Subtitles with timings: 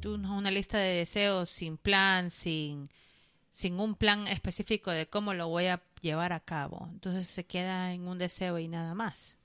[0.00, 2.88] tú una lista de deseos sin plan, sin,
[3.50, 6.88] sin un plan específico de cómo lo voy a llevar a cabo.
[6.92, 9.36] Entonces se queda en un deseo y nada más.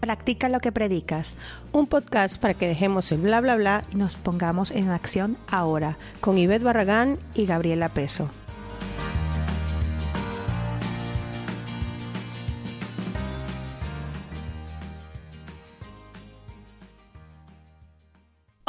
[0.00, 1.36] Practica lo que predicas.
[1.72, 5.98] Un podcast para que dejemos el bla bla bla y nos pongamos en acción ahora
[6.20, 8.30] con Ivette Barragán y Gabriela Peso.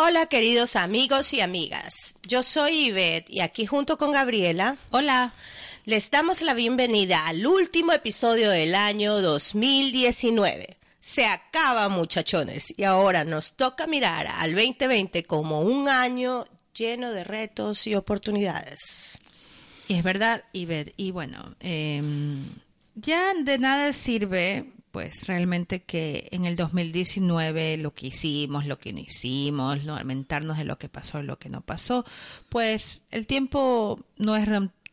[0.09, 4.75] Hola queridos amigos y amigas, yo soy Ivette y aquí junto con Gabriela.
[4.89, 5.35] Hola.
[5.85, 10.79] Les damos la bienvenida al último episodio del año 2019.
[10.99, 17.23] Se acaba muchachones y ahora nos toca mirar al 2020 como un año lleno de
[17.23, 19.19] retos y oportunidades.
[19.87, 22.49] Y es verdad, Ivette, y bueno, em,
[22.95, 28.93] ya de nada sirve pues realmente que en el 2019 lo que hicimos, lo que
[28.93, 32.05] no hicimos, lamentarnos de lo que pasó, lo que no pasó,
[32.49, 34.47] pues el tiempo no es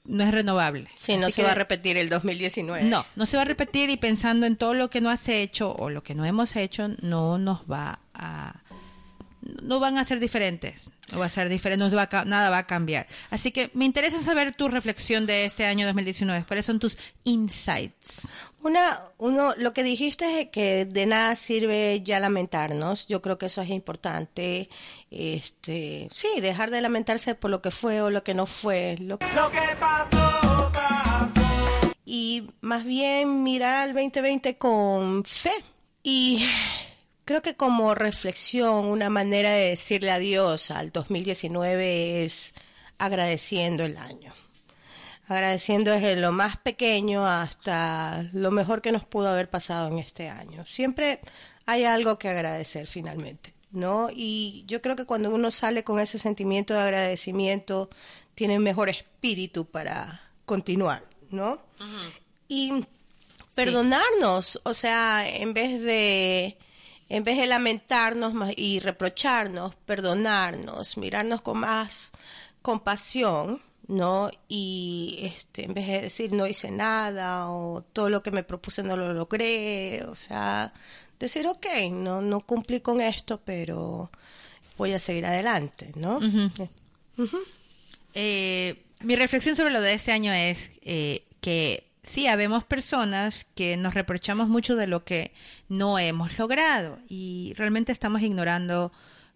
[0.04, 0.88] no es renovable.
[0.94, 2.84] Sí, no se va a repetir el 2019.
[2.84, 5.72] No, no se va a repetir y pensando en todo lo que no has hecho
[5.72, 8.62] o lo que no hemos hecho, no nos va a
[9.62, 12.66] no van a ser diferentes, no va a ser diferente, no va nada va a
[12.66, 13.06] cambiar.
[13.30, 16.44] Así que me interesa saber tu reflexión de este año 2019.
[16.46, 18.28] ¿Cuáles son tus insights?
[18.66, 23.06] Una, uno, lo que dijiste es que de nada sirve ya lamentarnos.
[23.06, 24.68] Yo creo que eso es importante.
[25.08, 28.96] Este, sí, dejar de lamentarse por lo que fue o lo que no fue.
[28.98, 31.92] Lo, lo que pasó, pasó.
[32.04, 35.52] Y más bien mirar al 2020 con fe.
[36.02, 36.44] Y
[37.24, 42.52] Creo que como reflexión, una manera de decirle adiós al 2019 es
[42.98, 44.32] agradeciendo el año.
[45.28, 50.28] Agradeciendo desde lo más pequeño hasta lo mejor que nos pudo haber pasado en este
[50.28, 50.64] año.
[50.66, 51.20] Siempre
[51.66, 54.08] hay algo que agradecer finalmente, ¿no?
[54.12, 57.90] Y yo creo que cuando uno sale con ese sentimiento de agradecimiento,
[58.36, 61.60] tiene mejor espíritu para continuar, ¿no?
[62.46, 62.84] Y
[63.56, 66.56] perdonarnos, o sea, en vez de
[67.08, 72.12] en vez de lamentarnos y reprocharnos, perdonarnos, mirarnos con más
[72.62, 74.30] compasión, ¿no?
[74.48, 78.82] Y este, en vez de decir no hice nada o todo lo que me propuse
[78.82, 80.72] no lo logré, o sea,
[81.18, 84.10] decir, ok, no, no cumplí con esto, pero
[84.76, 86.20] voy a seguir adelante, ¿no?
[88.14, 93.76] Eh, mi reflexión sobre lo de ese año es eh, que sí, habemos personas que
[93.76, 95.32] nos reprochamos mucho de lo que
[95.68, 98.92] no hemos logrado y realmente estamos ignorando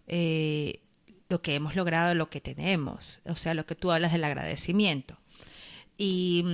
[0.07, 0.80] eh,
[1.31, 5.17] lo que hemos logrado, lo que tenemos, o sea, lo que tú hablas del agradecimiento.
[5.97, 6.45] Y,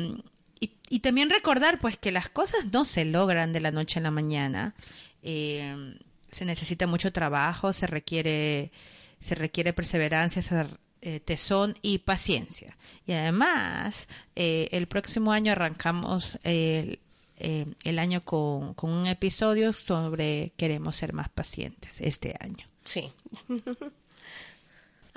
[0.59, 4.11] y, también recordar pues que las cosas no se logran de la noche a la
[4.11, 4.75] mañana,
[5.23, 5.95] eh,
[6.31, 8.71] se necesita mucho trabajo, se requiere,
[9.19, 10.55] se requiere perseverancia, se
[11.01, 12.77] eh, tesón y paciencia.
[13.05, 16.99] Y además, eh, el próximo año arrancamos el,
[17.38, 22.65] eh, el año con, con, un episodio sobre queremos ser más pacientes este año.
[22.83, 23.11] Sí.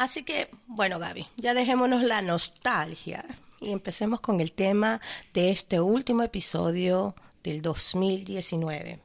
[0.01, 3.23] Así que, bueno, Gaby, ya dejémonos la nostalgia
[3.61, 4.99] y empecemos con el tema
[5.35, 8.99] de este último episodio del 2019.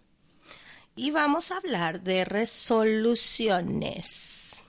[0.96, 4.68] Y vamos a hablar de resoluciones.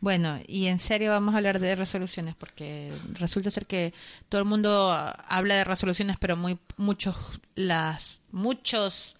[0.00, 3.92] Bueno, y en serio vamos a hablar de resoluciones porque resulta ser que
[4.30, 4.90] todo el mundo
[5.28, 9.14] habla de resoluciones, pero muy muchos las muchos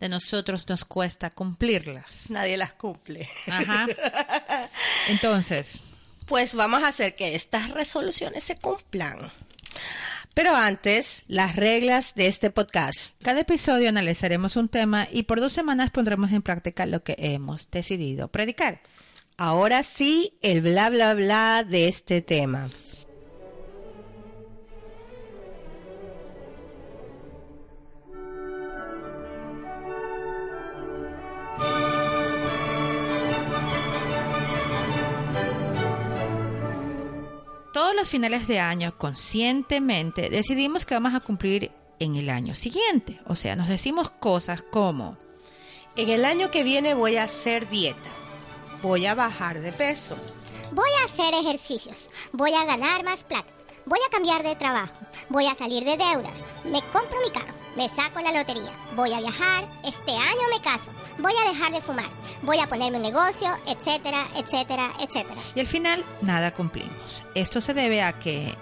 [0.00, 2.30] de nosotros nos cuesta cumplirlas.
[2.30, 3.28] Nadie las cumple.
[3.46, 3.86] Ajá.
[5.08, 5.80] Entonces,
[6.26, 9.30] pues vamos a hacer que estas resoluciones se cumplan.
[10.32, 13.14] Pero antes, las reglas de este podcast.
[13.22, 17.70] Cada episodio analizaremos un tema y por dos semanas pondremos en práctica lo que hemos
[17.70, 18.80] decidido predicar.
[19.36, 22.70] Ahora sí, el bla bla bla de este tema.
[37.80, 43.18] Todos los finales de año, conscientemente, decidimos que vamos a cumplir en el año siguiente.
[43.24, 45.16] O sea, nos decimos cosas como...
[45.96, 48.10] En el año que viene voy a hacer dieta
[48.82, 50.14] Voy a bajar de peso.
[50.72, 52.10] Voy a hacer ejercicios.
[52.32, 53.50] Voy a ganar más plata.
[53.90, 54.94] Voy a cambiar de trabajo.
[55.30, 56.44] Voy a salir de deudas.
[56.62, 57.52] Me compro mi carro.
[57.74, 58.72] Me saco la lotería.
[58.94, 59.68] Voy a viajar.
[59.82, 60.92] Este año me caso.
[61.18, 62.08] Voy a dejar de fumar.
[62.42, 65.40] Voy a ponerme un negocio, etcétera, etcétera, etcétera.
[65.56, 67.24] Y al final, nada cumplimos.
[67.34, 68.54] Esto se debe a que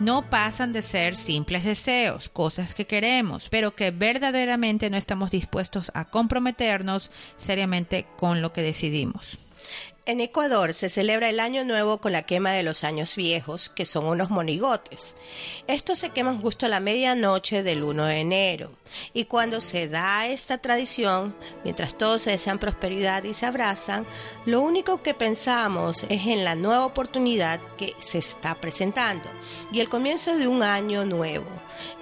[0.00, 5.92] no pasan de ser simples deseos, cosas que queremos, pero que verdaderamente no estamos dispuestos
[5.92, 9.38] a comprometernos seriamente con lo que decidimos.
[10.04, 13.84] En Ecuador se celebra el Año Nuevo con la quema de los años viejos, que
[13.84, 15.16] son unos monigotes.
[15.68, 18.72] Estos se queman justo a la medianoche del 1 de enero.
[19.14, 24.04] Y cuando se da esta tradición, mientras todos se desean prosperidad y se abrazan,
[24.44, 29.30] lo único que pensamos es en la nueva oportunidad que se está presentando
[29.70, 31.46] y el comienzo de un año nuevo,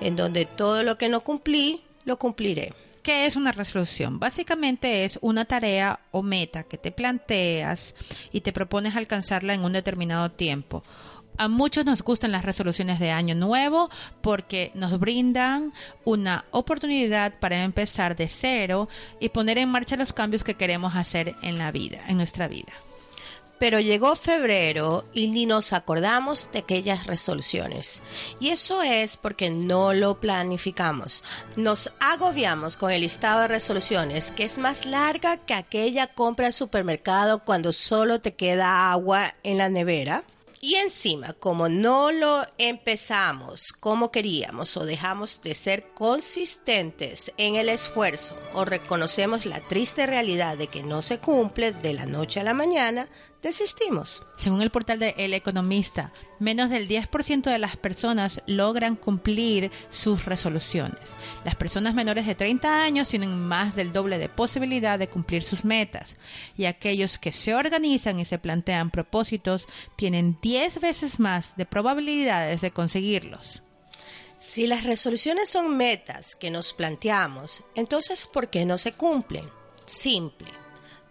[0.00, 2.72] en donde todo lo que no cumplí, lo cumpliré.
[3.02, 4.18] ¿Qué es una resolución?
[4.18, 7.94] Básicamente es una tarea o meta que te planteas
[8.30, 10.84] y te propones alcanzarla en un determinado tiempo.
[11.38, 13.88] A muchos nos gustan las resoluciones de año nuevo
[14.20, 15.72] porque nos brindan
[16.04, 21.34] una oportunidad para empezar de cero y poner en marcha los cambios que queremos hacer
[21.42, 22.72] en la vida, en nuestra vida.
[23.60, 28.02] Pero llegó febrero y ni nos acordamos de aquellas resoluciones.
[28.40, 31.22] Y eso es porque no lo planificamos.
[31.56, 36.54] Nos agobiamos con el listado de resoluciones que es más larga que aquella compra al
[36.54, 40.24] supermercado cuando solo te queda agua en la nevera.
[40.62, 47.70] Y encima, como no lo empezamos como queríamos o dejamos de ser consistentes en el
[47.70, 52.44] esfuerzo o reconocemos la triste realidad de que no se cumple de la noche a
[52.44, 53.08] la mañana,
[53.42, 54.22] desistimos.
[54.36, 60.24] Según el portal de El Economista, menos del 10% de las personas logran cumplir sus
[60.24, 61.16] resoluciones.
[61.44, 65.64] Las personas menores de 30 años tienen más del doble de posibilidad de cumplir sus
[65.64, 66.16] metas
[66.56, 69.66] y aquellos que se organizan y se plantean propósitos
[69.96, 73.62] tienen 10 veces más de probabilidades de conseguirlos.
[74.38, 79.44] Si las resoluciones son metas que nos planteamos, entonces ¿por qué no se cumplen?
[79.84, 80.59] Simple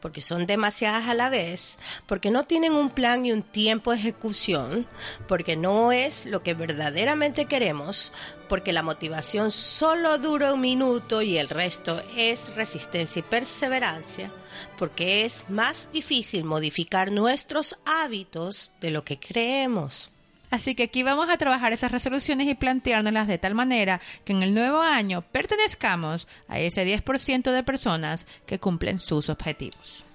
[0.01, 3.97] porque son demasiadas a la vez, porque no tienen un plan y un tiempo de
[3.97, 4.87] ejecución,
[5.27, 8.13] porque no es lo que verdaderamente queremos,
[8.47, 14.31] porque la motivación solo dura un minuto y el resto es resistencia y perseverancia,
[14.77, 20.11] porque es más difícil modificar nuestros hábitos de lo que creemos.
[20.49, 24.43] Así que aquí vamos a trabajar esas resoluciones y planteárnoslas de tal manera que en
[24.43, 30.05] el nuevo año pertenezcamos a ese 10% de personas que cumplen sus objetivos.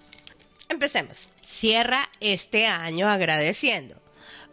[0.68, 1.28] Empecemos.
[1.40, 3.94] Cierra este año agradeciendo.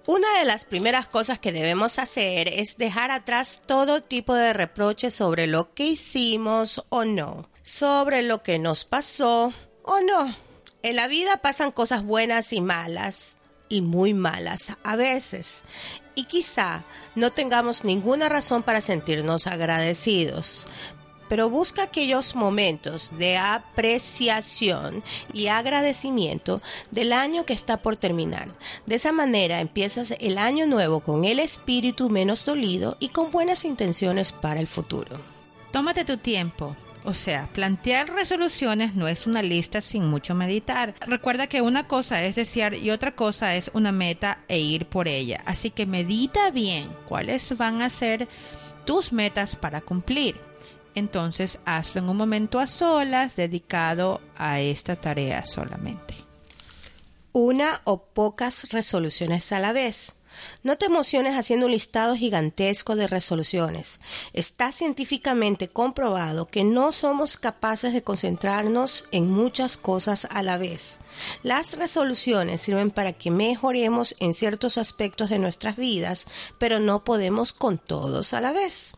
[0.07, 5.13] Una de las primeras cosas que debemos hacer es dejar atrás todo tipo de reproches
[5.13, 9.53] sobre lo que hicimos o no, sobre lo que nos pasó
[9.83, 10.35] o no.
[10.81, 13.37] En la vida pasan cosas buenas y malas,
[13.71, 15.63] y muy malas a veces.
[16.13, 16.83] Y quizá
[17.15, 20.67] no tengamos ninguna razón para sentirnos agradecidos,
[21.29, 25.01] pero busca aquellos momentos de apreciación
[25.33, 28.49] y agradecimiento del año que está por terminar.
[28.85, 33.63] De esa manera empiezas el año nuevo con el espíritu menos dolido y con buenas
[33.63, 35.21] intenciones para el futuro.
[35.71, 40.93] Tómate tu tiempo, o sea, plantear resoluciones no es una lista sin mucho meditar.
[41.01, 45.07] Recuerda que una cosa es desear y otra cosa es una meta e ir por
[45.07, 45.41] ella.
[45.45, 48.27] Así que medita bien cuáles van a ser
[48.85, 50.39] tus metas para cumplir.
[50.93, 56.15] Entonces hazlo en un momento a solas dedicado a esta tarea solamente.
[57.31, 60.15] Una o pocas resoluciones a la vez.
[60.63, 63.99] No te emociones haciendo un listado gigantesco de resoluciones.
[64.33, 70.99] Está científicamente comprobado que no somos capaces de concentrarnos en muchas cosas a la vez.
[71.43, 77.53] Las resoluciones sirven para que mejoremos en ciertos aspectos de nuestras vidas, pero no podemos
[77.53, 78.93] con todos a la vez.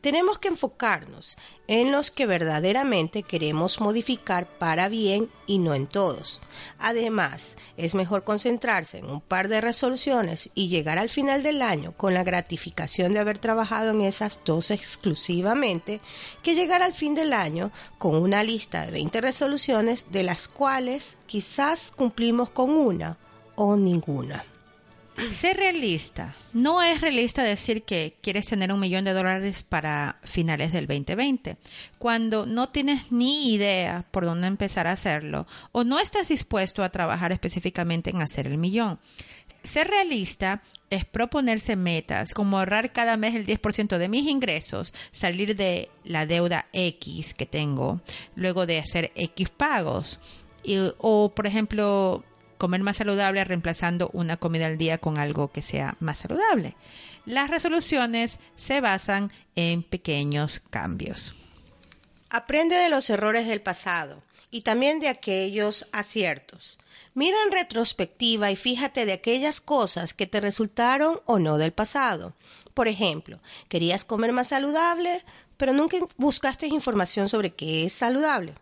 [0.00, 1.36] Tenemos que enfocarnos
[1.66, 6.40] en los que verdaderamente queremos modificar para bien y no en todos.
[6.78, 11.92] Además, es mejor concentrarse en un par de resoluciones y llegar al final del año
[11.96, 16.00] con la gratificación de haber trabajado en esas dos exclusivamente
[16.42, 21.16] que llegar al fin del año con una lista de 20 resoluciones de las cuales
[21.26, 23.18] quizás cumplimos con una
[23.54, 24.44] o ninguna.
[25.30, 26.34] Ser realista.
[26.52, 31.58] No es realista decir que quieres tener un millón de dólares para finales del 2020,
[31.98, 36.90] cuando no tienes ni idea por dónde empezar a hacerlo o no estás dispuesto a
[36.90, 38.98] trabajar específicamente en hacer el millón.
[39.62, 45.54] Ser realista es proponerse metas como ahorrar cada mes el 10% de mis ingresos, salir
[45.56, 48.00] de la deuda X que tengo,
[48.34, 50.20] luego de hacer X pagos.
[50.98, 52.24] o, por ejemplo,
[52.62, 56.76] comer más saludable reemplazando una comida al día con algo que sea más saludable.
[57.26, 61.34] Las resoluciones se basan en pequeños cambios.
[62.30, 66.78] Aprende de los errores del pasado y también de aquellos aciertos.
[67.14, 72.36] Mira en retrospectiva y fíjate de aquellas cosas que te resultaron o no del pasado.
[72.74, 75.24] Por ejemplo, querías comer más saludable,
[75.56, 78.54] pero nunca buscaste información sobre qué es saludable.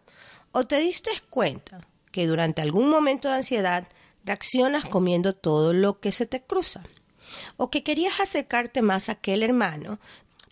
[0.52, 3.88] O te diste cuenta que durante algún momento de ansiedad
[4.24, 6.82] reaccionas comiendo todo lo que se te cruza.
[7.56, 10.00] O que querías acercarte más a aquel hermano,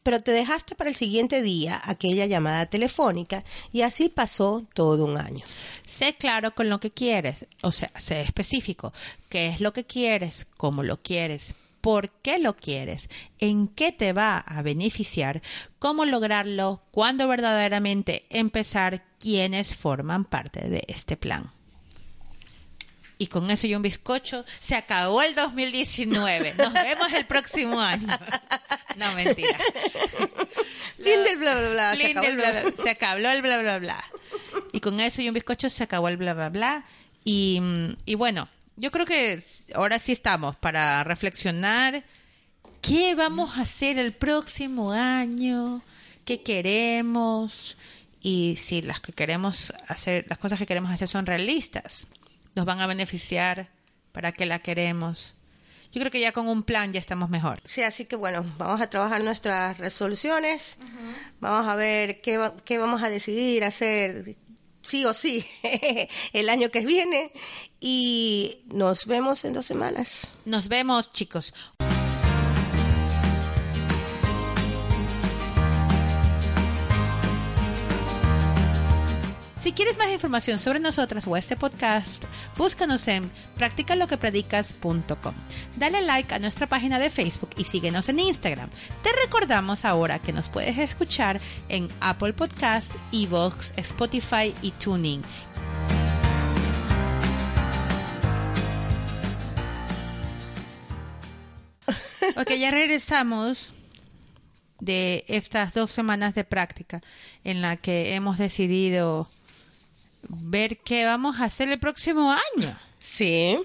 [0.03, 5.19] pero te dejaste para el siguiente día aquella llamada telefónica y así pasó todo un
[5.19, 5.45] año.
[5.85, 8.93] Sé claro con lo que quieres, o sea, sé específico.
[9.29, 10.47] ¿Qué es lo que quieres?
[10.57, 11.55] ¿Cómo lo quieres?
[11.81, 13.09] ¿Por qué lo quieres?
[13.39, 15.43] ¿En qué te va a beneficiar?
[15.79, 16.83] ¿Cómo lograrlo?
[16.91, 19.08] ¿Cuándo verdaderamente empezar?
[19.19, 21.51] ¿Quiénes forman parte de este plan?
[23.19, 26.55] Y con eso y un bizcocho se acabó el 2019.
[26.57, 28.07] Nos vemos el próximo año.
[28.97, 29.59] No, mentira.
[30.97, 31.97] Fin del bla bla bla.
[31.97, 32.83] Fin se acabó del el bla, bla-.
[32.83, 34.05] Se acabó el bla bla bla.
[34.73, 36.85] Y con eso y un bizcocho se acabó el bla bla bla.
[37.25, 37.61] Y,
[38.07, 39.43] y bueno, yo creo que
[39.75, 42.05] ahora sí estamos para reflexionar
[42.81, 45.83] qué vamos a hacer el próximo año,
[46.25, 47.77] qué queremos
[48.31, 52.09] y si las que queremos hacer, las cosas que queremos hacer son realistas,
[52.55, 53.71] nos van a beneficiar,
[54.13, 55.35] para qué la queremos.
[55.93, 57.63] Yo creo que ya con un plan ya estamos mejor.
[57.65, 60.79] Sí, así que bueno, vamos a trabajar nuestras resoluciones,
[61.41, 64.37] vamos a ver qué, va- qué vamos a decidir hacer
[64.83, 65.47] sí o sí
[66.35, 67.33] el año que viene
[67.81, 70.29] y nos vemos en dos semanas.
[70.45, 71.55] Nos vemos, chicos.
[79.59, 82.25] Si quieres más información sobre nosotras o este podcast,
[82.57, 85.35] búscanos en practicaloquepredicas.com.
[85.77, 88.71] Dale like a nuestra página de Facebook y síguenos en Instagram.
[89.03, 95.23] Te recordamos ahora que nos puedes escuchar en Apple Podcast, Evox, Spotify y Tuning.
[102.37, 103.75] Ok, ya regresamos
[104.79, 107.03] de estas dos semanas de práctica
[107.43, 109.29] en la que hemos decidido
[110.23, 112.77] ver qué vamos a hacer el próximo año.
[112.99, 113.59] Sí.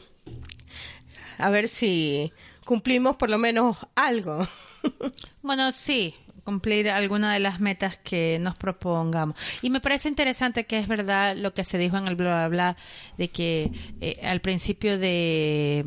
[1.38, 2.32] A ver si
[2.66, 4.48] cumplimos por lo menos algo.
[5.42, 9.38] Bueno, sí, cumplir alguna de las metas que nos propongamos.
[9.62, 12.48] Y me parece interesante que es verdad lo que se dijo en el bla bla
[12.50, 12.78] bla,
[13.18, 15.86] de que eh, al principio de,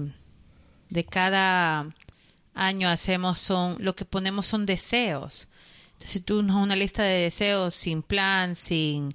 [0.88, 1.86] de cada
[2.54, 5.48] año hacemos son, lo que ponemos son deseos.
[5.92, 9.10] Entonces, si tú no una lista de deseos sin plan, sin,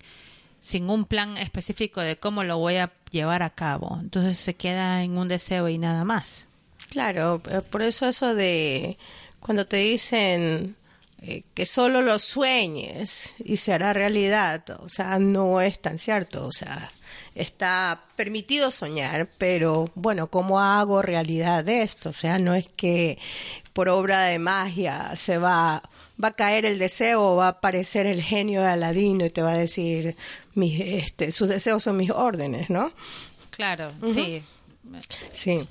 [0.62, 5.04] sin un plan específico de cómo lo voy a llevar a cabo, entonces se queda
[5.04, 6.48] en un deseo y nada más.
[6.90, 8.98] Claro, eh, por eso eso de
[9.40, 10.76] cuando te dicen
[11.22, 16.46] eh, que solo lo sueñes y se hará realidad, o sea, no es tan cierto,
[16.46, 16.92] o sea,
[17.36, 22.10] está permitido soñar, pero bueno, ¿cómo hago realidad esto?
[22.10, 23.18] O sea, no es que
[23.74, 25.82] por obra de magia se va
[26.24, 29.42] va a caer el deseo o va a aparecer el genio de Aladino y te
[29.42, 30.16] va a decir
[30.54, 32.92] mis este sus deseos son mis órdenes, ¿no?
[33.50, 34.44] Claro, sí.
[35.32, 35.68] Sí.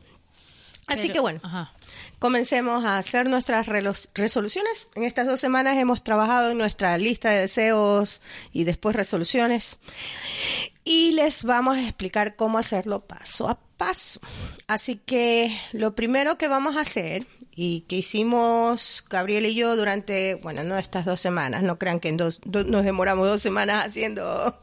[0.87, 1.73] Así Pero- que bueno, ajá.
[2.19, 3.67] comencemos a hacer nuestras
[4.15, 4.89] resoluciones.
[4.97, 8.21] En estas dos semanas hemos trabajado en nuestra lista de deseos
[8.53, 9.79] y después resoluciones.
[10.85, 13.70] Y les vamos a explicar cómo hacerlo paso a paso.
[14.67, 20.35] Así que lo primero que vamos a hacer y que hicimos Gabriel y yo durante,
[20.37, 23.87] bueno, no estas dos semanas, no crean que en dos, do- nos demoramos dos semanas
[23.87, 24.63] haciendo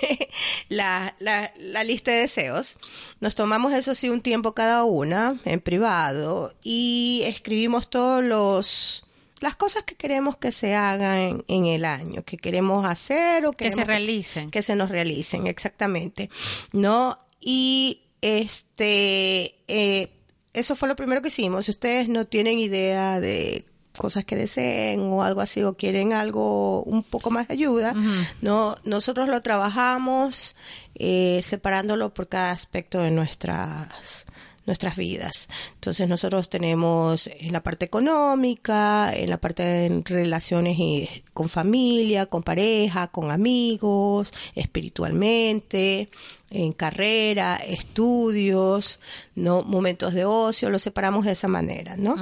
[0.68, 2.78] la, la, la lista de deseos.
[3.20, 9.04] Nos tomamos eso sí un tiempo cada una en privado y escribimos todos los
[9.40, 13.50] las cosas que queremos que se hagan en, en el año, que queremos hacer o
[13.52, 14.52] Que se realicen.
[14.52, 16.30] que se nos realicen, exactamente.
[16.70, 17.18] ¿No?
[17.40, 20.10] Y este, eh,
[20.54, 21.66] eso fue lo primero que hicimos.
[21.66, 23.66] Si ustedes no tienen idea de
[23.98, 27.94] cosas que deseen o algo así o quieren algo un poco más de ayuda,
[28.40, 30.56] no nosotros lo trabajamos
[30.94, 34.24] eh, separándolo por cada aspecto de nuestras
[34.66, 35.48] nuestras vidas.
[35.74, 42.26] Entonces nosotros tenemos en la parte económica, en la parte de relaciones y con familia,
[42.26, 46.10] con pareja, con amigos, espiritualmente,
[46.50, 49.00] en carrera, estudios,
[49.34, 52.14] no momentos de ocio, lo separamos de esa manera, ¿no?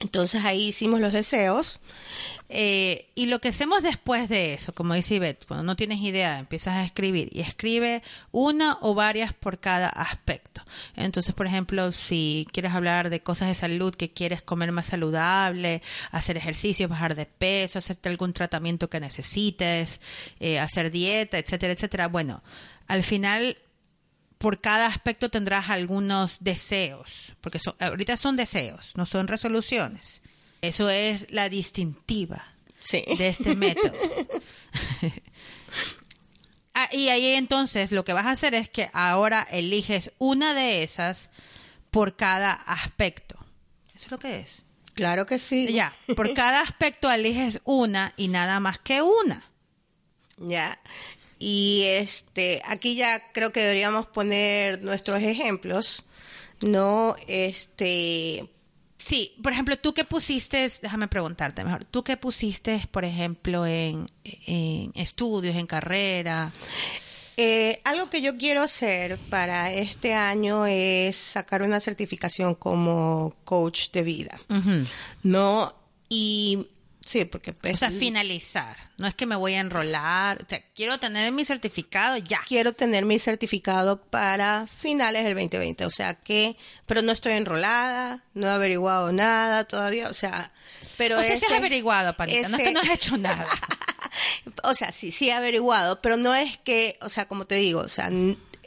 [0.00, 1.80] Entonces ahí hicimos los deseos.
[2.50, 6.38] Eh, y lo que hacemos después de eso, como dice Ivette, cuando no tienes idea,
[6.38, 8.02] empiezas a escribir y escribe
[8.32, 10.62] una o varias por cada aspecto.
[10.96, 15.82] Entonces, por ejemplo, si quieres hablar de cosas de salud, que quieres comer más saludable,
[16.10, 20.00] hacer ejercicio, bajar de peso, hacerte algún tratamiento que necesites,
[20.40, 22.08] eh, hacer dieta, etcétera, etcétera.
[22.08, 22.42] Bueno,
[22.86, 23.58] al final
[24.38, 30.22] por cada aspecto tendrás algunos deseos, porque ahorita son deseos, no son resoluciones.
[30.62, 32.44] Eso es la distintiva
[32.92, 33.92] de este método.
[36.80, 40.84] Ah, y ahí entonces lo que vas a hacer es que ahora eliges una de
[40.84, 41.28] esas
[41.90, 43.36] por cada aspecto.
[43.96, 44.62] ¿Eso es lo que es?
[44.94, 45.72] Claro que sí.
[45.72, 49.42] Ya, por cada aspecto eliges una y nada más que una.
[50.36, 50.80] Ya.
[51.38, 56.04] Y este, aquí ya creo que deberíamos poner nuestros ejemplos,
[56.62, 57.14] ¿no?
[57.26, 58.48] Este.
[58.96, 64.10] Sí, por ejemplo, tú qué pusiste, déjame preguntarte mejor, tú qué pusiste, por ejemplo, en,
[64.24, 66.52] en estudios, en carrera.
[67.40, 73.92] Eh, algo que yo quiero hacer para este año es sacar una certificación como coach
[73.92, 74.40] de vida,
[75.22, 75.72] ¿no?
[76.08, 76.66] Y
[77.08, 77.54] Sí, porque...
[77.54, 78.76] Pues, o sea, finalizar.
[78.98, 80.42] No es que me voy a enrolar.
[80.44, 82.40] O sea, quiero tener mi certificado ya.
[82.46, 85.86] Quiero tener mi certificado para finales del 2020.
[85.86, 86.58] O sea que...
[86.84, 90.10] Pero no estoy enrolada, no he averiguado nada todavía.
[90.10, 90.52] O sea...
[90.98, 92.46] Pero o sea, has averiguado, Panita.
[92.50, 93.46] No es que no has hecho nada.
[94.64, 96.98] o sea, sí, sí he averiguado, pero no es que...
[97.00, 98.10] O sea, como te digo, o sea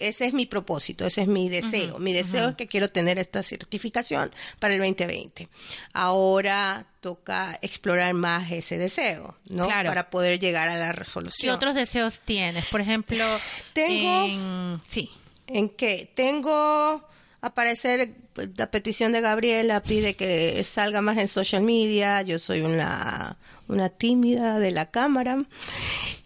[0.08, 2.00] ese es mi propósito, ese es mi deseo.
[2.00, 5.50] mi deseo es que quiero tener esta certificación para el 2020.
[5.94, 9.68] Ahora toca explorar más ese deseo, ¿no?
[9.68, 11.48] Para poder llegar a la resolución.
[11.48, 12.66] ¿Qué otros deseos tienes?
[12.66, 13.26] Por ejemplo,
[13.74, 14.82] tengo en...
[14.88, 15.10] sí.
[15.48, 16.10] ¿En qué?
[16.14, 17.04] Tengo
[17.42, 22.22] aparecer pues, la petición de Gabriela pide que salga más en social media.
[22.22, 23.38] Yo soy una
[23.72, 25.44] una tímida de la cámara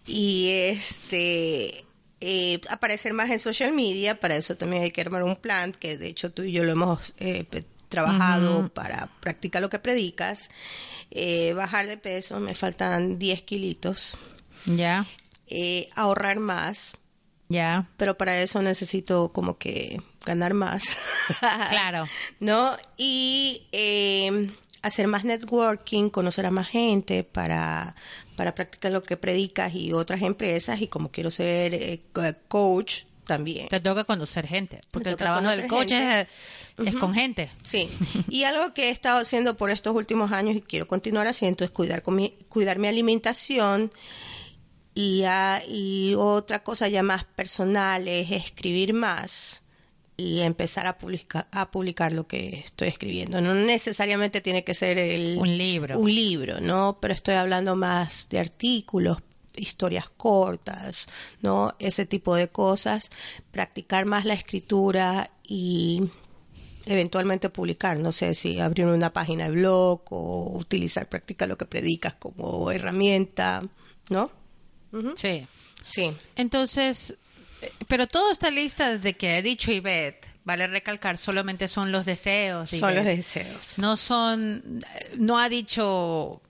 [0.06, 1.85] y este
[2.20, 5.98] eh, aparecer más en social media, para eso también hay que armar un plan, que
[5.98, 7.44] de hecho tú y yo lo hemos eh,
[7.90, 10.48] trabajado para practicar lo que predicas,
[11.10, 14.16] eh, bajar de peso, me faltan 10 kilitos,
[14.64, 15.06] ya,
[15.94, 16.92] ahorrar más,
[17.48, 20.96] ya, pero para eso necesito como que ganar más,
[21.68, 22.04] claro,
[22.40, 22.76] ¿no?
[22.96, 23.62] Y
[24.80, 27.94] hacer más networking, conocer a más gente para,
[28.36, 32.02] para practicar lo que predicas y otras empresas y como quiero ser eh,
[32.48, 33.68] coach también.
[33.68, 37.50] Te toca conocer gente, porque el trabajo del coach es, con gente.
[37.64, 37.88] Sí,
[38.28, 41.70] y algo que he estado haciendo por estos últimos años y quiero continuar haciendo es
[41.70, 43.90] cuidar, con mi, cuidar mi alimentación
[44.94, 45.24] y,
[45.68, 49.62] y otra cosa ya más personal es escribir más
[50.16, 53.40] y empezar a publicar, a publicar lo que estoy escribiendo.
[53.40, 55.98] No necesariamente tiene que ser el, un libro.
[55.98, 56.98] Un libro, ¿no?
[57.00, 59.18] Pero estoy hablando más de artículos,
[59.56, 61.06] historias cortas,
[61.42, 61.74] ¿no?
[61.78, 63.10] Ese tipo de cosas.
[63.50, 66.10] Practicar más la escritura y
[66.86, 71.66] eventualmente publicar, no sé si abrir una página de blog o utilizar Practica lo que
[71.66, 73.62] predicas como herramienta,
[74.08, 74.30] ¿no?
[75.16, 75.46] Sí.
[75.84, 76.16] Sí.
[76.36, 77.16] Entonces,
[77.88, 80.26] pero todo está lista desde que he dicho Ivette.
[80.44, 82.70] Vale recalcar, solamente son los deseos.
[82.70, 83.80] Son los deseos.
[83.80, 84.80] No son,
[85.16, 86.40] no ha dicho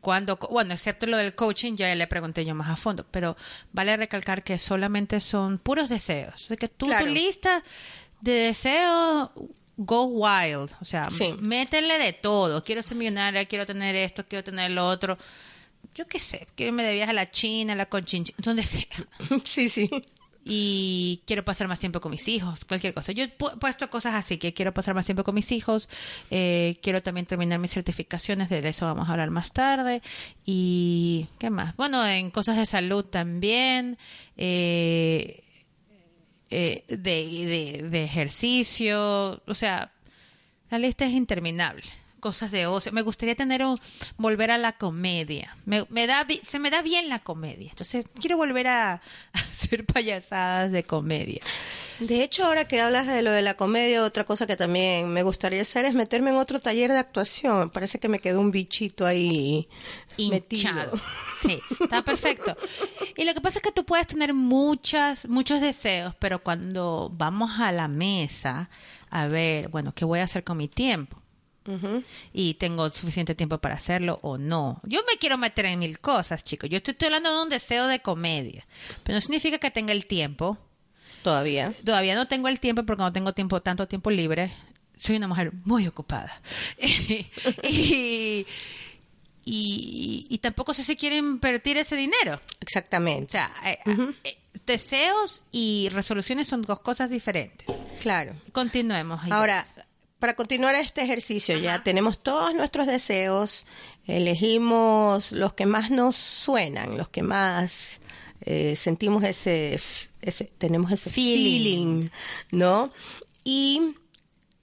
[0.00, 3.36] cuando, bueno, excepto lo del coaching, ya le pregunté yo más a fondo, pero
[3.72, 6.48] vale recalcar que solamente son puros deseos.
[6.48, 7.64] De que tú, tu lista
[8.20, 9.30] de deseos,
[9.76, 11.08] go wild, o sea,
[11.40, 12.62] métele de todo.
[12.62, 15.18] Quiero ser millonaria, quiero tener esto, quiero tener lo otro.
[15.92, 18.86] Yo qué sé, quiero irme de viaje a la China, a la Conchinchina, donde sea.
[19.42, 19.90] Sí, sí
[20.50, 23.12] y quiero pasar más tiempo con mis hijos, cualquier cosa.
[23.12, 25.90] Yo he puesto cosas así, que quiero pasar más tiempo con mis hijos,
[26.30, 30.00] eh, quiero también terminar mis certificaciones, de eso vamos a hablar más tarde.
[30.46, 31.76] Y, ¿qué más?
[31.76, 33.98] Bueno, en cosas de salud también,
[34.38, 35.44] eh,
[36.48, 39.92] eh, de, de ejercicio, o sea,
[40.70, 42.92] la lista es interminable cosas de ocio.
[42.92, 43.78] Me gustaría tener un,
[44.16, 45.56] volver a la comedia.
[45.64, 47.70] Me, da, se me da bien la comedia.
[47.70, 49.00] Entonces, quiero volver a,
[49.32, 51.40] hacer payasadas de comedia.
[52.00, 55.24] De hecho, ahora que hablas de lo de la comedia, otra cosa que también me
[55.24, 57.70] gustaría hacer es meterme en otro taller de actuación.
[57.70, 59.68] Parece que me quedó un bichito ahí
[60.16, 60.70] metido.
[61.40, 62.56] Sí, está perfecto.
[63.16, 67.60] Y lo que pasa es que tú puedes tener muchas, muchos deseos, pero cuando vamos
[67.60, 68.68] a la mesa
[69.10, 71.22] a ver, bueno, ¿qué voy a hacer con mi tiempo?
[72.32, 74.80] Y tengo suficiente tiempo para hacerlo o no.
[74.84, 76.70] Yo me quiero meter en mil cosas, chicos.
[76.70, 78.66] Yo estoy, hablando de un deseo de comedia,
[79.02, 80.58] pero no significa que tenga el tiempo.
[81.22, 81.72] Todavía.
[81.84, 84.52] Todavía no tengo el tiempo porque no tengo tiempo tanto tiempo libre.
[84.96, 86.40] soy una mujer muy ocupada.
[86.78, 87.26] y,
[89.44, 92.34] y, y tampoco sé si quieren invertir ese dinero.
[92.36, 93.32] O Exactamente.
[93.32, 93.78] sea, eh,
[94.24, 97.66] eh, deseos y resoluciones son dos cosas diferentes.
[98.00, 98.34] Claro.
[98.52, 99.20] Continuemos.
[99.30, 99.66] Ahora,
[100.18, 103.66] para continuar este ejercicio, ya tenemos todos nuestros deseos,
[104.06, 108.00] elegimos los que más nos suenan, los que más
[108.40, 109.78] eh, sentimos ese,
[110.22, 111.52] ese, tenemos ese Feeling.
[111.52, 112.10] feeling,
[112.50, 112.92] ¿no?
[113.44, 113.94] Y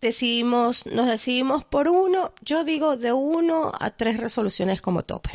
[0.02, 5.32] decidimos, nos decidimos por uno, yo digo de uno a tres resoluciones como tope.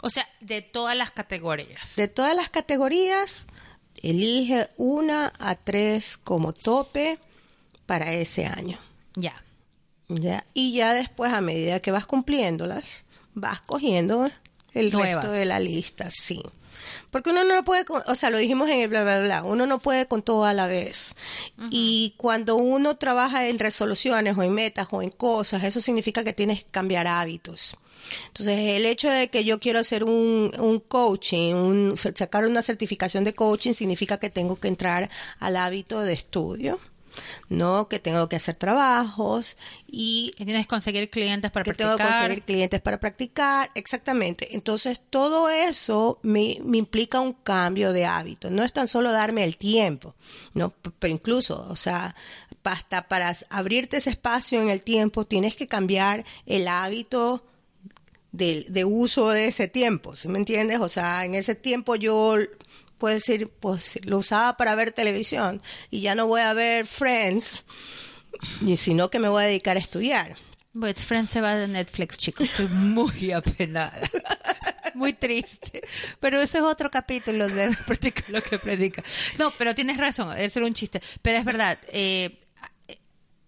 [0.00, 1.96] O sea, de todas las categorías.
[1.96, 3.46] De todas las categorías,
[3.96, 7.18] elige una a tres como tope
[7.86, 8.78] para ese año.
[9.20, 9.42] Ya.
[10.08, 10.44] ¿ya?
[10.54, 13.04] Y ya después, a medida que vas cumpliéndolas,
[13.34, 14.30] vas cogiendo
[14.74, 15.16] el Nuevas.
[15.16, 16.42] resto de la lista, sí.
[17.10, 19.42] Porque uno no lo puede, con- o sea, lo dijimos en el bla, bla, bla,
[19.42, 21.14] uno no puede con todo a la vez.
[21.70, 26.32] Y cuando uno trabaja en resoluciones o en metas o en cosas, eso significa que
[26.32, 27.76] tienes que cambiar hábitos.
[28.28, 33.24] Entonces, el hecho de que yo quiero hacer un, un coaching, un, sacar una certificación
[33.24, 36.78] de coaching, significa que tengo que entrar al hábito de estudio,
[37.48, 37.88] ¿no?
[37.88, 41.96] Que tengo que hacer trabajos y Que tienes que conseguir clientes para que tengo que
[41.96, 42.20] practicar.
[42.20, 44.54] conseguir clientes para practicar, exactamente.
[44.54, 48.50] Entonces, todo eso me, me implica un cambio de hábito.
[48.50, 50.14] No es tan solo darme el tiempo,
[50.54, 50.70] ¿no?
[50.98, 52.14] Pero incluso, o sea,
[52.64, 57.42] hasta para abrirte ese espacio en el tiempo, tienes que cambiar el hábito
[58.32, 60.80] de, de uso de ese tiempo, ¿sí me entiendes?
[60.80, 62.36] O sea, en ese tiempo yo,
[62.98, 67.64] puedo decir, pues lo usaba para ver televisión y ya no voy a ver Friends,
[68.60, 70.36] y sino que me voy a dedicar a estudiar.
[70.78, 72.48] Pues Friends se va de Netflix, chicos.
[72.48, 73.98] Estoy muy apenada.
[74.94, 75.82] Muy triste.
[76.20, 77.70] Pero eso es otro capítulo de
[78.28, 79.02] lo que predica.
[79.38, 80.36] No, pero tienes razón.
[80.36, 81.00] Eso era un chiste.
[81.22, 81.78] Pero es verdad.
[81.88, 82.38] Eh,
[82.86, 82.98] eh,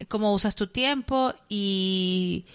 [0.08, 2.46] cómo usas tu tiempo y...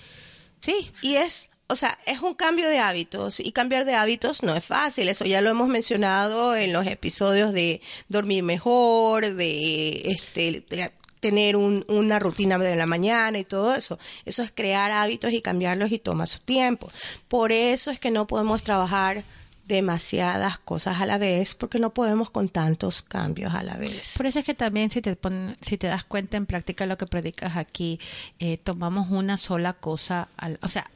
[0.59, 0.91] Sí.
[1.01, 4.63] Y es, o sea, es un cambio de hábitos y cambiar de hábitos no es
[4.63, 5.09] fácil.
[5.09, 10.63] Eso ya lo hemos mencionado en los episodios de dormir mejor, de este
[11.19, 13.97] tener un- una rutina de la mañana y todo eso.
[14.25, 16.87] Eso es crear hábitos y cambiarlos y toma su tiempo.
[17.27, 19.23] Por eso es que no podemos trabajar
[19.67, 24.13] demasiadas cosas a la vez porque no podemos con tantos cambios a la vez.
[24.15, 26.97] Por eso es que también si te pon- si te das cuenta en práctica lo
[26.97, 27.99] que predicas aquí,
[28.37, 30.91] eh, tomamos una sola cosa, al, o sea,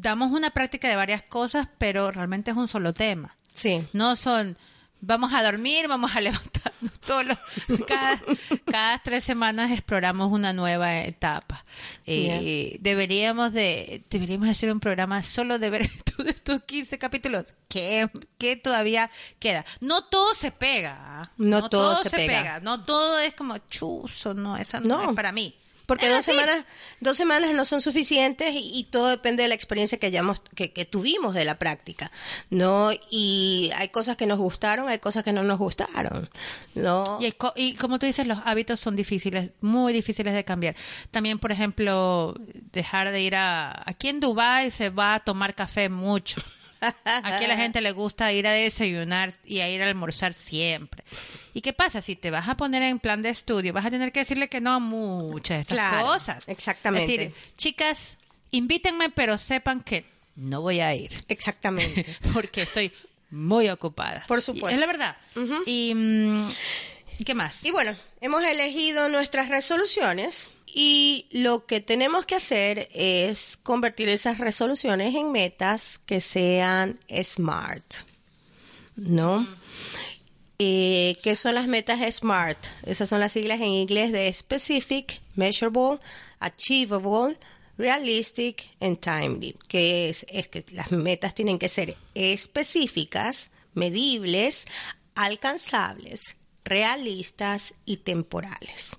[0.00, 3.36] damos una práctica de varias cosas, pero realmente es un solo tema.
[3.52, 3.84] Sí.
[3.92, 4.56] No son,
[5.00, 7.38] vamos a dormir, vamos a levantarnos todos los,
[7.86, 8.20] cada,
[8.70, 11.64] cada tres semanas exploramos una nueva etapa.
[12.06, 17.54] Eh, Deberíamos de, deberíamos hacer un programa solo de ver todos estos 15 capítulos.
[17.68, 18.08] que
[18.38, 19.64] que todavía queda?
[19.80, 20.96] No todo se pega.
[21.00, 21.32] ¿ah?
[21.38, 22.60] No todo se pega.
[22.60, 25.10] No todo es como chuzo, no, esa no, No.
[25.10, 25.54] es para mí.
[25.88, 26.30] Porque Es dos así.
[26.32, 26.64] semanas,
[27.00, 30.70] dos semanas no son suficientes y, y todo depende de la experiencia que hayamos, que,
[30.72, 32.12] que tuvimos de la práctica,
[32.50, 32.90] ¿no?
[33.10, 36.28] Y hay cosas que nos gustaron, hay cosas que no nos gustaron,
[36.74, 37.18] ¿no?
[37.22, 40.76] Y, co- y como tú dices, los hábitos son difíciles, muy difíciles de cambiar.
[41.10, 42.34] También, por ejemplo,
[42.72, 43.82] dejar de ir a...
[43.86, 46.42] Aquí en Dubái se va a tomar café mucho.
[47.04, 51.02] Aquí a la gente le gusta ir a desayunar y a ir a almorzar siempre.
[51.54, 52.00] ¿Y qué pasa?
[52.02, 54.60] Si te vas a poner en plan de estudio, vas a tener que decirle que
[54.60, 56.44] no a muchas de esas Claro, cosas.
[56.46, 57.12] exactamente.
[57.12, 58.18] Es decir, chicas,
[58.50, 60.04] invítenme, pero sepan que
[60.36, 61.24] no voy a ir.
[61.28, 62.06] Exactamente.
[62.32, 62.92] Porque estoy
[63.30, 64.24] muy ocupada.
[64.28, 64.70] Por supuesto.
[64.70, 65.16] Y Es la verdad.
[65.66, 65.92] Y...
[65.94, 66.48] mm,
[67.26, 67.64] ¿Qué más?
[67.64, 74.38] Y bueno, hemos elegido nuestras resoluciones y lo que tenemos que hacer es convertir esas
[74.38, 77.94] resoluciones en metas que sean SMART,
[78.96, 79.46] ¿no?
[80.58, 82.58] Eh, ¿Qué son las metas SMART?
[82.84, 86.00] Esas son las siglas en inglés de Specific, Measurable,
[86.40, 87.38] Achievable,
[87.76, 94.66] Realistic and Timely, que es, es que las metas tienen que ser específicas, medibles,
[95.14, 98.96] alcanzables, realistas y temporales.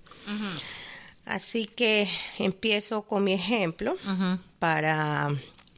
[1.30, 3.96] Así que empiezo con mi ejemplo
[4.58, 5.30] para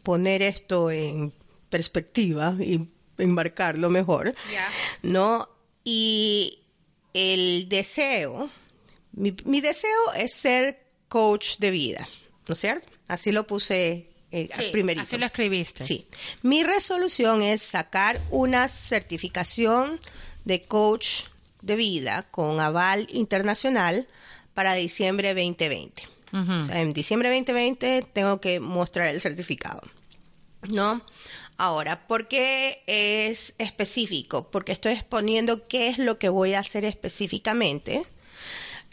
[0.02, 1.34] poner esto en
[1.70, 2.88] perspectiva y
[3.18, 4.34] enmarcarlo mejor.
[4.52, 4.70] Ya.
[5.04, 5.50] ¿No?
[5.84, 6.60] Y
[7.14, 8.50] el deseo,
[9.12, 12.08] mi, mi deseo es ser coach de vida,
[12.48, 12.88] ¿no es cierto?
[13.10, 15.04] Así lo puse eh, Sí, primerito.
[15.04, 15.84] así lo escribiste.
[15.84, 16.08] Sí.
[16.44, 20.00] Mi resolución es sacar una certificación
[20.46, 21.24] de coach
[21.62, 24.08] de vida con aval internacional
[24.54, 26.04] para diciembre 2020.
[26.34, 29.82] O sea, en diciembre 2020 tengo que mostrar el certificado.
[30.70, 31.04] ¿No?
[31.58, 34.50] Ahora, ¿por qué es específico?
[34.50, 38.04] Porque estoy exponiendo qué es lo que voy a hacer específicamente.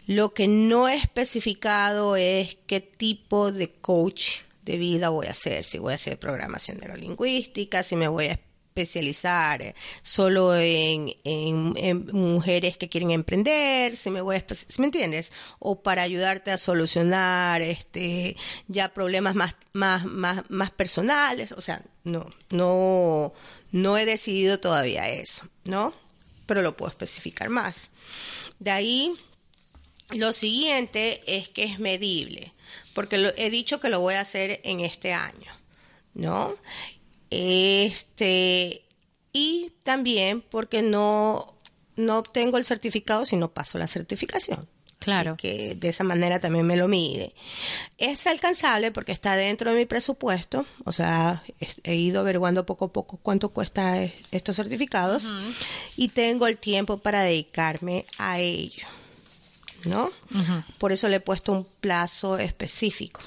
[0.05, 5.63] Lo que no he especificado es qué tipo de coach de vida voy a hacer,
[5.63, 8.31] si voy a hacer programación neurolingüística, si me voy a
[8.69, 11.15] especializar solo en,
[12.13, 14.45] mujeres que quieren emprender, si me voy a
[14.77, 15.33] ¿me entiendes?
[15.59, 21.81] O para ayudarte a solucionar este ya problemas más, más, más, más personales, o sea,
[22.03, 23.33] no, no,
[23.71, 25.93] no he decidido todavía eso, ¿no?
[26.45, 27.89] Pero lo puedo especificar más.
[28.59, 29.15] De ahí,
[30.11, 32.53] lo siguiente es que es medible,
[32.93, 35.51] porque he dicho que lo voy a hacer en este año,
[36.13, 36.55] ¿no?
[37.29, 38.81] Este,
[39.33, 41.53] y también porque no,
[41.95, 44.67] no obtengo el certificado si no paso la certificación.
[44.99, 45.37] Claro.
[45.37, 47.33] que de esa manera también me lo mide.
[47.97, 51.41] Es alcanzable porque está dentro de mi presupuesto, o sea,
[51.83, 55.31] he ido averiguando poco a poco cuánto cuesta estos certificados
[55.95, 58.87] y tengo el tiempo para dedicarme a ello,
[59.85, 60.11] ¿no?
[60.77, 63.21] Por eso le he puesto un plazo específico.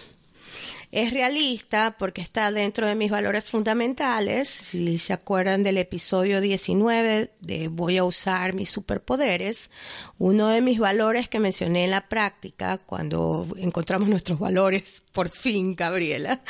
[0.93, 4.47] Es realista porque está dentro de mis valores fundamentales.
[4.47, 9.71] Si se acuerdan del episodio 19 de voy a usar mis superpoderes,
[10.19, 15.75] uno de mis valores que mencioné en la práctica cuando encontramos nuestros valores, por fin,
[15.75, 16.43] Gabriela,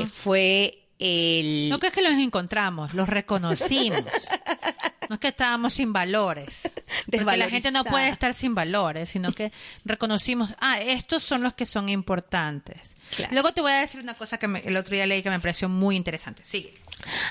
[0.00, 1.68] eh, fue el...
[1.68, 4.04] No crees que los encontramos, los reconocimos.
[5.10, 6.70] No es que estábamos sin valores.
[7.10, 9.50] Porque la gente no puede estar sin valores, sino que
[9.84, 12.96] reconocimos, ah, estos son los que son importantes.
[13.32, 15.68] Luego te voy a decir una cosa que el otro día leí que me pareció
[15.68, 16.44] muy interesante.
[16.44, 16.74] Sigue.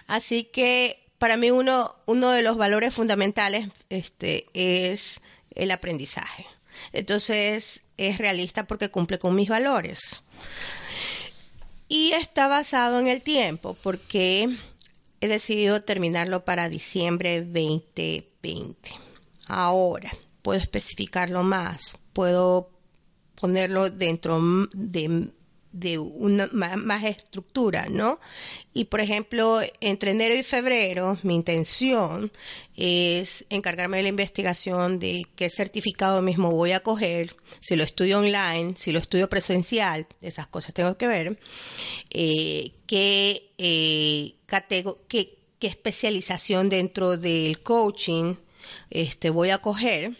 [0.08, 5.22] Así que para mí uno, uno de los valores fundamentales este, es
[5.56, 6.46] el aprendizaje.
[6.92, 10.22] Entonces es realista porque cumple con mis valores.
[11.88, 14.54] Y está basado en el tiempo porque
[15.22, 18.92] he decidido terminarlo para diciembre 2020.
[19.48, 22.70] Ahora, puedo especificarlo más, puedo
[23.36, 24.42] ponerlo dentro
[24.74, 25.32] de,
[25.72, 28.20] una más, estructura, ¿no?
[28.74, 32.32] Y por ejemplo, entre enero y febrero, mi intención
[32.76, 38.20] es encargarme de la investigación de qué certificado mismo voy a coger, si lo estudio
[38.20, 41.40] online, si lo estudio presencial, esas cosas tengo que ver,
[42.10, 44.36] eh, qué, eh,
[45.08, 48.36] qué, qué especialización dentro del coaching
[48.90, 50.18] este, voy a coger.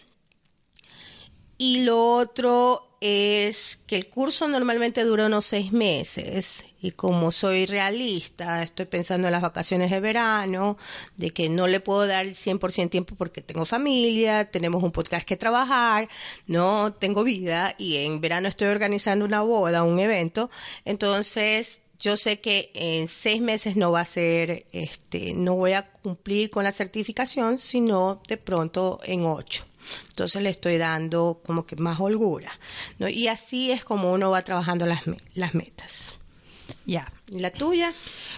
[1.58, 7.64] Y lo otro es que el curso normalmente dura unos seis meses y como soy
[7.64, 10.76] realista, estoy pensando en las vacaciones de verano,
[11.16, 15.26] de que no le puedo dar el 100% tiempo porque tengo familia, tenemos un podcast
[15.26, 16.08] que trabajar,
[16.46, 20.50] no tengo vida y en verano estoy organizando una boda, un evento,
[20.84, 25.90] entonces yo sé que en seis meses no va a ser, este, no voy a
[25.90, 29.69] cumplir con la certificación, sino de pronto en ocho.
[30.08, 32.50] Entonces le estoy dando como que más holgura.
[32.98, 33.08] ¿no?
[33.08, 35.02] Y así es como uno va trabajando las,
[35.34, 36.16] las metas.
[36.86, 37.08] Ya.
[37.28, 37.94] ¿Y la tuya?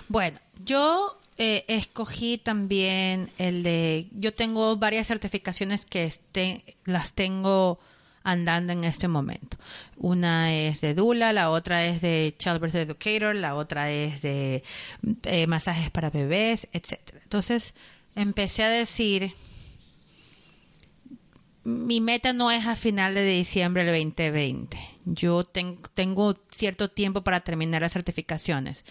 [0.09, 7.79] Bueno, yo eh, escogí también el de, yo tengo varias certificaciones que estén, las tengo
[8.23, 9.57] andando en este momento.
[9.97, 14.63] Una es de Dula, la otra es de Childbirth Educator, la otra es de
[15.25, 17.21] eh, masajes para bebés, etcétera.
[17.23, 17.75] Entonces
[18.15, 19.35] empecé a decir,
[21.65, 24.79] mi meta no es a final de diciembre del 2020.
[25.05, 28.85] Yo tengo cierto tiempo para terminar las certificaciones.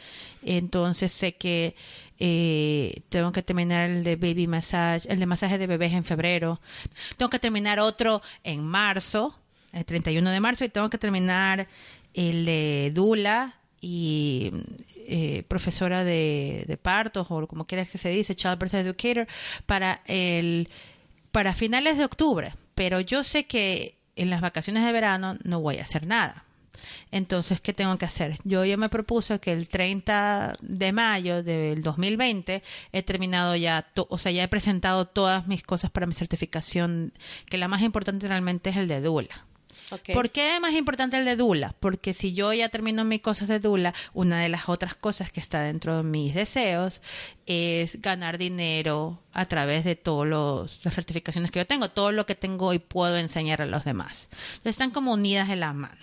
[0.43, 1.75] Entonces sé que
[2.19, 6.61] eh, tengo que terminar el de baby massage, el de masaje de bebés en febrero.
[7.17, 9.37] Tengo que terminar otro en marzo,
[9.73, 11.67] el 31 de marzo, y tengo que terminar
[12.13, 14.51] el de Dula y
[15.07, 19.27] eh, profesora de, de, partos o como quieras que se dice, Childbirth Educator,
[19.65, 20.69] para el
[21.31, 25.77] para finales de octubre pero yo sé que en las vacaciones de verano no voy
[25.77, 26.45] a hacer nada.
[27.11, 28.39] Entonces, ¿qué tengo que hacer?
[28.43, 34.17] Yo ya me propuse que el 30 de mayo del 2020 he terminado ya, o
[34.17, 37.13] sea, ya he presentado todas mis cosas para mi certificación,
[37.45, 39.45] que la más importante realmente es el de Dula.
[40.13, 41.75] ¿Por qué es más importante el de Dula?
[41.79, 45.39] Porque si yo ya termino mis cosas de Dula, una de las otras cosas que
[45.39, 47.01] está dentro de mis deseos
[47.45, 52.35] es ganar dinero a través de todas las certificaciones que yo tengo, todo lo que
[52.35, 54.29] tengo y puedo enseñar a los demás.
[54.63, 56.01] están como unidas en la mano.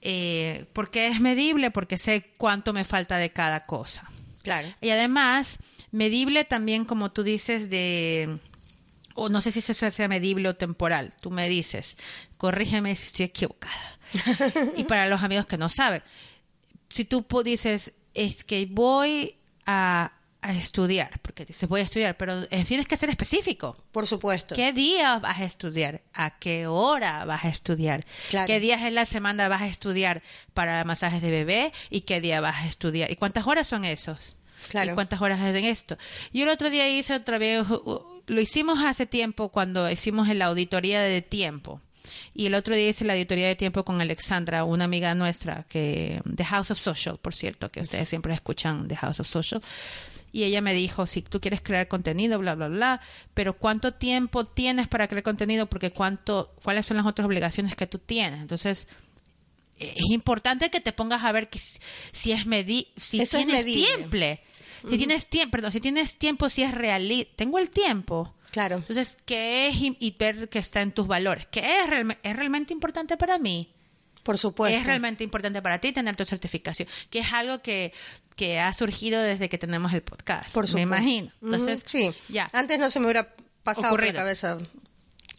[0.00, 1.70] Eh, ¿Por qué es medible?
[1.70, 4.10] Porque sé cuánto me falta de cada cosa.
[4.42, 4.68] Claro.
[4.82, 5.58] Y además,
[5.90, 8.38] medible también, como tú dices, de
[9.14, 11.96] o no sé si eso sea medible o temporal, tú me dices,
[12.44, 13.98] corrígeme si estoy equivocada.
[14.76, 16.02] y para los amigos que no saben,
[16.90, 22.64] si tú dices, es que voy a, a estudiar, porque se puede estudiar, pero eh,
[22.66, 23.78] tienes que ser específico.
[23.92, 24.54] Por supuesto.
[24.54, 26.02] ¿Qué día vas a estudiar?
[26.12, 28.04] ¿A qué hora vas a estudiar?
[28.28, 28.46] Claro.
[28.46, 31.72] ¿Qué días en la semana vas a estudiar para masajes de bebé?
[31.88, 33.10] ¿Y qué día vas a estudiar?
[33.10, 34.36] ¿Y cuántas horas son esos?
[34.68, 34.92] Claro.
[34.92, 35.96] ¿Y cuántas horas es en esto?
[36.34, 40.44] Yo el otro día hice otra vez, uh, lo hicimos hace tiempo cuando hicimos la
[40.44, 41.80] auditoría de tiempo.
[42.34, 46.20] Y el otro día hice la auditoría de tiempo con Alexandra, una amiga nuestra, que
[46.34, 49.62] The House of Social, por cierto, que ustedes siempre escuchan The House of Social.
[50.32, 53.00] Y ella me dijo, si tú quieres crear contenido, bla, bla, bla,
[53.34, 55.66] pero ¿cuánto tiempo tienes para crear contenido?
[55.66, 58.40] Porque cuánto, ¿cuáles son las otras obligaciones que tú tienes?
[58.40, 58.88] Entonces,
[59.78, 61.60] es importante que te pongas a ver que
[62.12, 64.16] si, es medi si Eso tienes tiempo.
[64.90, 68.34] Si tienes tiempo, perdón, si tienes tiempo, si es real, tengo el tiempo.
[68.54, 68.76] Claro.
[68.76, 69.74] Entonces, ¿qué es?
[69.80, 71.48] Y, ver que está en tus valores.
[71.50, 73.74] ¿Qué es, es realmente importante para mí?
[74.22, 74.78] Por supuesto.
[74.78, 77.92] Es realmente importante para ti tener tu certificación, que es algo que,
[78.36, 80.54] que ha surgido desde que tenemos el podcast.
[80.54, 80.88] Por me supuesto.
[80.88, 81.32] imagino.
[81.42, 82.10] Entonces, sí.
[82.28, 82.48] ya.
[82.52, 84.56] Antes no se me hubiera pasado por la cabeza.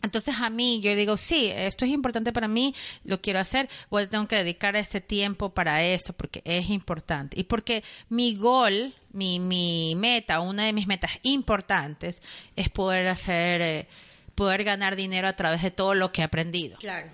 [0.03, 2.75] Entonces a mí yo digo, sí, esto es importante para mí,
[3.05, 7.39] lo quiero hacer, voy tengo que dedicar este tiempo para esto porque es importante.
[7.39, 12.21] Y porque mi gol, mi, mi meta, una de mis metas importantes
[12.55, 13.87] es poder hacer, eh,
[14.35, 16.77] poder ganar dinero a través de todo lo que he aprendido.
[16.77, 17.09] Claro.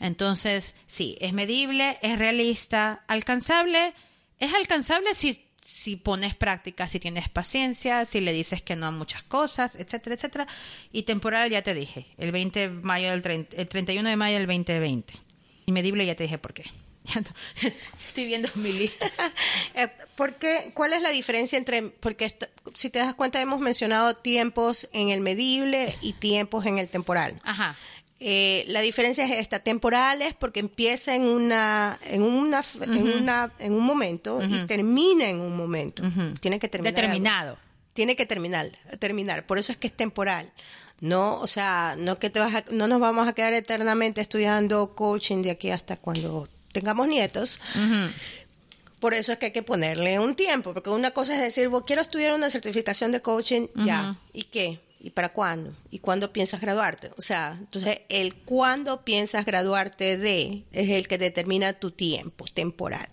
[0.00, 3.94] Entonces, sí, es medible, es realista, alcanzable.
[4.40, 8.90] Es alcanzable si, si pones práctica, si tienes paciencia, si le dices que no a
[8.90, 10.46] muchas cosas, etcétera, etcétera.
[10.92, 14.36] Y temporal ya te dije, el 20 de mayo del 30 el 31 de mayo
[14.36, 15.14] del 2020.
[15.66, 16.64] Y medible ya te dije por qué.
[18.08, 19.10] Estoy viendo mi lista.
[19.76, 20.70] Eh, ¿por qué?
[20.72, 25.08] ¿Cuál es la diferencia entre, porque esto- si te das cuenta hemos mencionado tiempos en
[25.10, 27.40] el medible y tiempos en el temporal.
[27.42, 27.76] Ajá.
[28.20, 33.52] Eh, la diferencia es esta, temporal es porque empieza en una, en una, en una,
[33.58, 36.04] en un momento y termina en un momento.
[36.40, 36.94] Tiene que terminar.
[36.94, 37.58] Determinado.
[37.92, 39.44] Tiene que terminar, terminar.
[39.46, 40.52] Por eso es que es temporal.
[41.00, 44.94] No, o sea, no que te vas a- no nos vamos a quedar eternamente estudiando
[44.94, 47.60] coaching de aquí hasta cuando tengamos nietos.
[49.00, 51.86] Por eso es que hay que ponerle un tiempo, porque una cosa es decir, "Bueno,
[51.86, 54.80] quiero estudiar una certificación de coaching, ya, ¿y qué?
[55.00, 55.74] ¿Y para cuándo?
[55.90, 57.10] ¿Y cuándo piensas graduarte?
[57.18, 63.08] O sea, entonces el cuándo piensas graduarte de es el que determina tu tiempo temporal.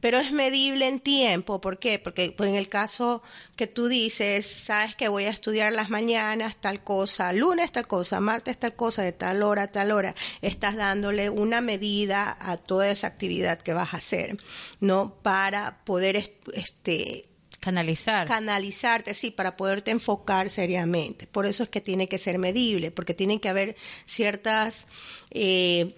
[0.00, 1.98] Pero es medible en tiempo, ¿por qué?
[1.98, 3.22] Porque pues, en el caso
[3.56, 8.20] que tú dices, sabes que voy a estudiar las mañanas tal cosa, lunes tal cosa,
[8.20, 12.90] martes tal cosa, de tal hora a tal hora, estás dándole una medida a toda
[12.90, 14.36] esa actividad que vas a hacer,
[14.80, 15.14] ¿no?
[15.22, 17.24] Para poder est- este
[17.58, 18.28] Canalizar.
[18.28, 21.26] canalizarte, sí, para poderte enfocar seriamente.
[21.26, 24.86] Por eso es que tiene que ser medible, porque tienen que haber ciertas,
[25.30, 25.96] eh,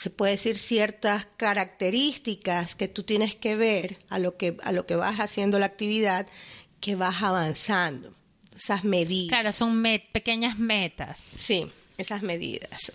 [0.00, 4.86] se puede decir ciertas características que tú tienes que ver a lo que a lo
[4.86, 6.26] que vas haciendo la actividad,
[6.80, 8.14] que vas avanzando,
[8.56, 9.28] esas medidas.
[9.28, 11.18] Claro, son met- pequeñas metas.
[11.18, 11.66] Sí,
[11.98, 12.92] esas medidas.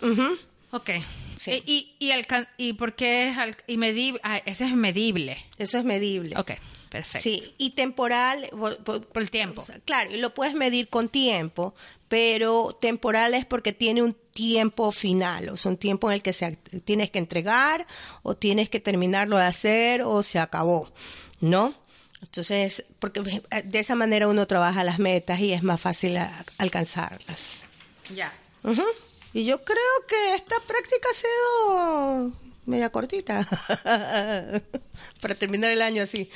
[0.72, 0.90] Ok.
[1.36, 1.62] Sí.
[1.66, 2.10] Y, y,
[2.58, 4.20] y por qué es al- y medible?
[4.24, 5.36] Ah, ese es medible.
[5.58, 6.36] Eso es medible.
[6.36, 6.52] Ok,
[6.90, 7.22] perfecto.
[7.22, 9.60] Sí, y temporal por, por- Por el tiempo.
[9.62, 11.74] o sea, claro, y lo puedes medir con tiempo,
[12.08, 16.32] pero temporal es porque tiene un tiempo final, o sea, un tiempo en el que
[16.32, 17.86] se, tienes que entregar
[18.22, 20.92] o tienes que terminarlo de hacer o se acabó,
[21.40, 21.74] ¿no?
[22.22, 27.64] Entonces, porque de esa manera uno trabaja las metas y es más fácil a- alcanzarlas.
[28.14, 28.32] Ya.
[29.32, 32.32] Y yo creo que esta práctica ha sido
[32.64, 33.46] media cortita
[35.20, 36.30] para terminar el año así.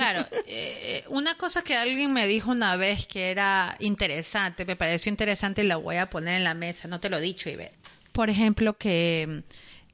[0.00, 5.10] Claro, eh, una cosa que alguien me dijo una vez que era interesante, me pareció
[5.10, 7.72] interesante y la voy a poner en la mesa, no te lo he dicho, Iber.
[8.12, 9.42] Por ejemplo, que,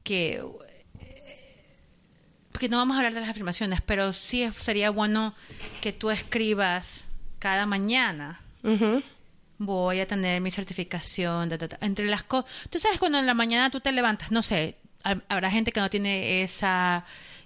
[0.04, 0.42] que,
[1.00, 1.66] eh,
[2.52, 5.34] porque no vamos a hablar de las afirmaciones, pero sí sería bueno
[5.80, 7.04] que tú escribas
[7.38, 8.40] cada mañana.
[9.58, 11.78] Voy a tener mi certificación, ta, ta, ta.
[11.80, 12.50] entre las cosas.
[12.70, 15.80] Tú sabes cuando en la mañana tú te levantas, no sé, ha- habrá gente que
[15.80, 17.04] no tiene esa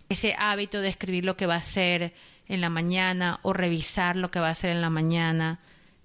[0.08, 2.12] ese hábito de escribir lo que va a hacer
[2.50, 5.60] en la mañana o revisar lo que va a hacer en la mañana.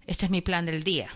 [0.05, 1.09] Este es mi plan del día.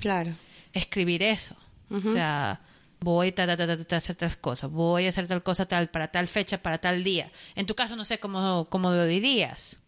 [0.00, 0.32] Claro.
[0.72, 1.56] Escribir eso.
[1.90, 2.60] O sea,
[3.00, 5.66] voy ta, ta, ta, ta, ta, a hacer tal cosa, voy a hacer tal cosa
[5.66, 7.30] tal para tal fecha, para tal día.
[7.54, 9.78] En tu caso no sé cómo, cómo lo dirías.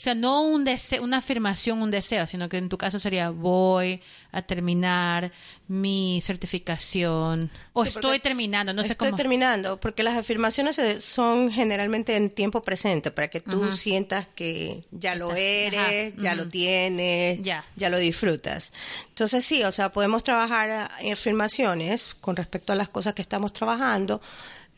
[0.00, 3.28] O sea, no un deseo, una afirmación, un deseo, sino que en tu caso sería
[3.28, 4.00] voy
[4.32, 5.30] a terminar
[5.68, 9.16] mi certificación o Sí, estoy terminando, no sé Estoy cómo.
[9.18, 15.14] terminando, porque las afirmaciones son generalmente en tiempo presente, para que tú sientas que ya
[15.16, 15.38] lo Estás-
[15.74, 17.64] eres, ajá, ya lo tienes, Ya.
[17.76, 18.72] lo disfrutas.
[19.08, 23.52] Entonces sí, o sea, podemos trabajar en afirmaciones con respecto a las cosas que estamos
[23.52, 24.22] trabajando.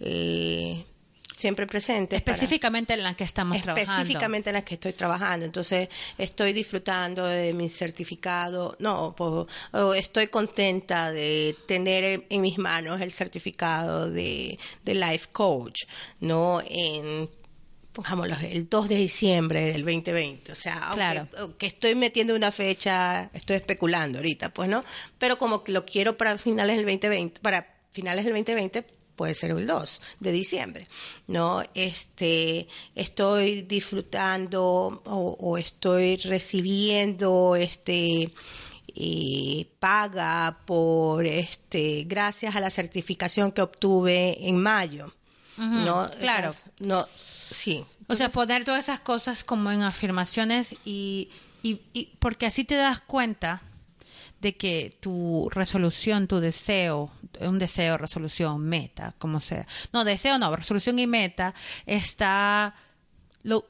[0.05, 0.85] eh,
[1.43, 2.23] siempre presentes.
[2.23, 3.93] para- Específicamente en la que estamos trabajando.
[3.93, 5.45] específicamente en las que estoy trabajando.
[5.45, 12.41] Entonces, estoy disfrutando de mi certificado, no, po- o estoy contenta de tener en, en
[12.41, 15.83] mis manos el certificado de, de Life Coach,
[16.21, 16.63] ¿no?
[16.69, 17.29] En
[17.93, 20.51] pongámoslo, el 2 de diciembre del 2020.
[20.53, 21.29] O sea, aunque, Claro.
[21.39, 24.83] aunque estoy metiendo una fecha, estoy especulando ahorita, pues, ¿no?
[25.19, 28.83] Pero como que lo quiero para finales del 2020, para finales del 2020,
[29.17, 30.89] puede ser el 2 de diciembre,
[31.27, 31.63] ¿no?
[31.75, 38.33] Este, estoy disfrutando o, o estoy recibiendo, este,
[38.95, 45.13] eh, paga por, este, gracias a la certificación que obtuve en mayo,
[45.57, 46.09] ¿no?
[46.19, 46.51] claro.
[46.51, 47.07] Esas- no,
[47.51, 47.85] sí.
[48.09, 51.31] O sea, poner todas esas cosas como en afirmaciones y,
[51.63, 53.63] y, y- porque así te das cuenta
[54.43, 59.67] de que tu resolución, tu deseo, un deseo, resolución, meta, como sea.
[59.93, 61.55] No, deseo no, resolución y meta
[61.87, 62.75] está
[63.45, 63.65] lo,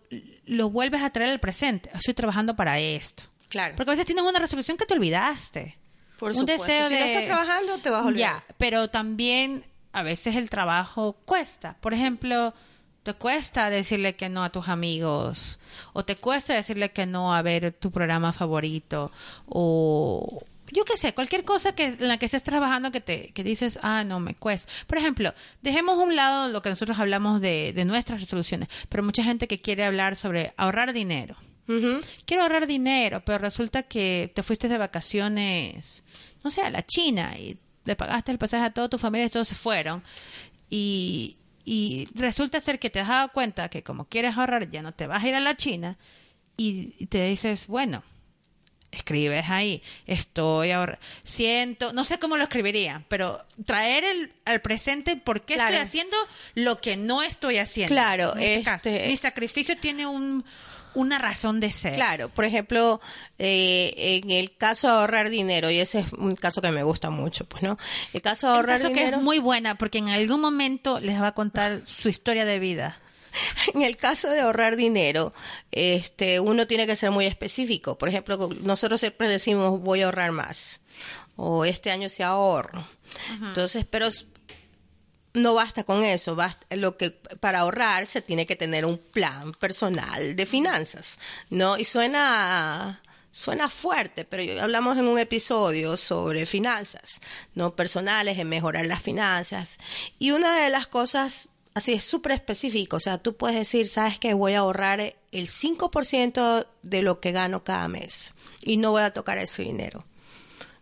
[0.46, 1.90] lo vuelves a traer al presente.
[1.94, 3.24] Estoy trabajando para esto.
[3.48, 3.74] Claro.
[3.76, 5.78] Porque a veces tienes una resolución que te olvidaste.
[6.18, 6.64] Por un supuesto.
[6.64, 8.34] deseo Si de no estás trabajando, te vas a olvidar.
[8.36, 11.76] Ya, pero también a veces el trabajo cuesta.
[11.82, 12.54] Por ejemplo,
[13.02, 15.58] te cuesta decirle que no a tus amigos
[15.92, 19.10] o te cuesta decirle que no a ver tu programa favorito
[19.46, 20.42] o
[20.72, 23.78] yo qué sé, cualquier cosa que en la que estés trabajando que te que dices,
[23.82, 27.72] "Ah, no me cuesta." Por ejemplo, dejemos a un lado lo que nosotros hablamos de
[27.72, 31.36] de nuestras resoluciones, pero mucha gente que quiere hablar sobre ahorrar dinero
[32.26, 36.04] quiero ahorrar dinero, pero resulta que te fuiste de vacaciones,
[36.42, 39.30] no sé, a la China y le pagaste el pasaje a toda tu familia y
[39.30, 40.02] todos se fueron.
[40.68, 44.92] Y, y resulta ser que te has dado cuenta que como quieres ahorrar ya no
[44.92, 45.98] te vas a ir a la China
[46.56, 48.02] y te dices, bueno,
[48.92, 55.16] escribes ahí, estoy ahora, siento, no sé cómo lo escribiría, pero traer el, al presente
[55.16, 55.70] por qué Claro.
[55.74, 56.16] estoy haciendo
[56.54, 57.94] lo que no estoy haciendo.
[57.94, 60.44] Claro, este este- mi sacrificio tiene un,
[60.94, 61.94] una razón de ser.
[61.94, 63.00] Claro, por ejemplo,
[63.38, 67.08] eh, en el caso de ahorrar dinero, y ese es un caso que me gusta
[67.08, 67.78] mucho, pues, ¿no?
[68.12, 69.16] El caso de ahorrar caso que dinero.
[69.16, 72.98] es muy buena porque en algún momento les va a contar su historia de vida.
[73.74, 75.32] En el caso de ahorrar dinero,
[75.70, 77.98] este, uno tiene que ser muy específico.
[77.98, 80.80] Por ejemplo, nosotros siempre decimos voy a ahorrar más
[81.36, 82.86] o este año se ahorro.
[83.42, 84.08] Entonces, pero
[85.34, 86.34] no basta con eso.
[86.34, 91.18] Basta, lo que para ahorrar se tiene que tener un plan personal de finanzas,
[91.50, 91.78] ¿no?
[91.78, 97.18] Y suena suena fuerte, pero hablamos en un episodio sobre finanzas,
[97.54, 99.78] no personales, en mejorar las finanzas.
[100.18, 104.18] Y una de las cosas así es súper específico, o sea, tú puedes decir, sabes
[104.18, 109.02] que voy a ahorrar el 5% de lo que gano cada mes y no voy
[109.02, 110.04] a tocar ese dinero.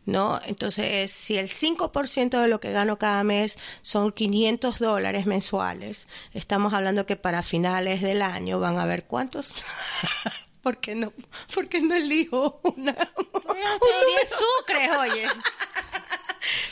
[0.06, 0.40] ¿No?
[0.46, 6.72] Entonces, si el 5% de lo que gano cada mes son 500 dólares mensuales, estamos
[6.72, 9.52] hablando que para finales del año van a ver cuántos.
[10.62, 11.12] ¿Por qué no,
[11.54, 12.92] por qué no elijo una?
[13.16, 14.28] un 10 número?
[14.58, 15.26] sucres, oye.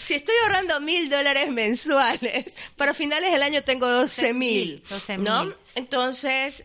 [0.08, 5.52] Si estoy ahorrando mil dólares mensuales, para finales del año tengo 12 mil, 12 ¿no?
[5.74, 6.64] Entonces,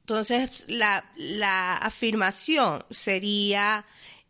[0.00, 3.84] entonces la, la afirmación sería,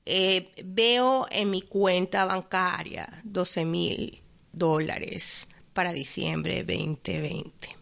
[0.04, 4.22] eh, veo en mi cuenta bancaria 12 mil
[4.52, 7.74] dólares para diciembre 2020.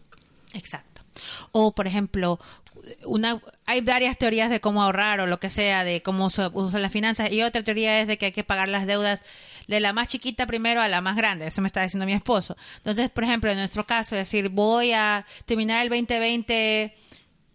[0.53, 1.01] Exacto.
[1.51, 2.39] O, por ejemplo,
[3.05, 6.79] una, hay varias teorías de cómo ahorrar o lo que sea, de cómo usa- usar
[6.79, 9.21] las finanzas, y otra teoría es de que hay que pagar las deudas
[9.67, 11.47] de la más chiquita primero a la más grande.
[11.47, 12.55] Eso me está diciendo mi esposo.
[12.77, 16.95] Entonces, por ejemplo, en nuestro caso, es decir, voy a terminar el 2020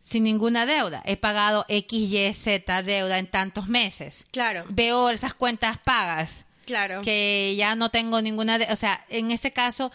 [0.04, 1.02] sin ninguna deuda.
[1.06, 4.26] He pagado X, Y, Z deuda en tantos meses.
[4.32, 4.64] Claro.
[4.68, 6.46] Veo esas cuentas pagas.
[6.66, 7.00] Claro.
[7.02, 9.90] que ya no tengo ninguna, de- o sea, en ese caso,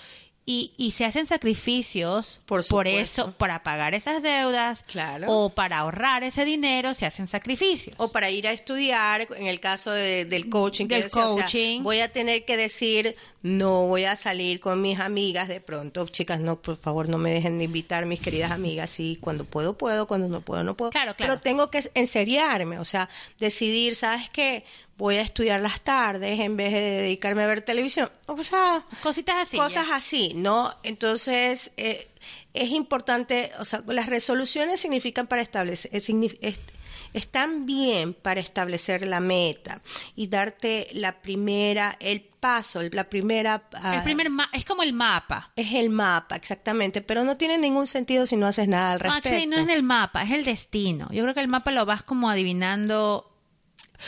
[0.47, 3.23] y, y se hacen sacrificios Por supuesto.
[3.23, 5.25] eso, para pagar esas deudas, Claro.
[5.31, 7.95] o para ahorrar ese dinero, se hacen sacrificios.
[7.97, 10.87] O para ir a estudiar, en el caso de- del coaching.
[10.87, 11.81] que Del o sea, coaching.
[11.83, 13.15] voy a tener que decir,
[13.47, 16.07] no voy a salir con mis amigas de pronto.
[16.07, 18.89] Chicas, no, por favor, no me dejen de invitar, mis queridas amigas.
[18.89, 20.89] Sí, cuando puedo, puedo, cuando no puedo, no puedo.
[20.89, 21.33] Claro, claro.
[21.33, 24.65] Pero tengo que enseriarme, o sea, decidir, ¿sabes qué?
[24.97, 28.09] Voy a estudiar las tardes en vez de dedicarme a ver televisión.
[28.25, 29.57] O sea, Cositas así.
[29.57, 29.95] cosas ya.
[29.95, 30.73] así, ¿no?
[30.81, 32.07] Entonces, eh,
[32.55, 36.57] es importante, o sea, las resoluciones significan para establecer, es signif- es-
[37.17, 39.81] están bien para establecer la meta
[40.15, 43.63] y darte la primera, el paso, la primera...
[43.73, 45.51] ah, El primer ma- es como el mapa.
[45.55, 49.29] es el mapa, exactamente, pero no tiene ningún sentido si no haces nada al respecto.
[49.29, 51.07] actually, no es el mapa, es el destino.
[51.11, 53.31] Yo creo que el mapa lo vas como adivinando.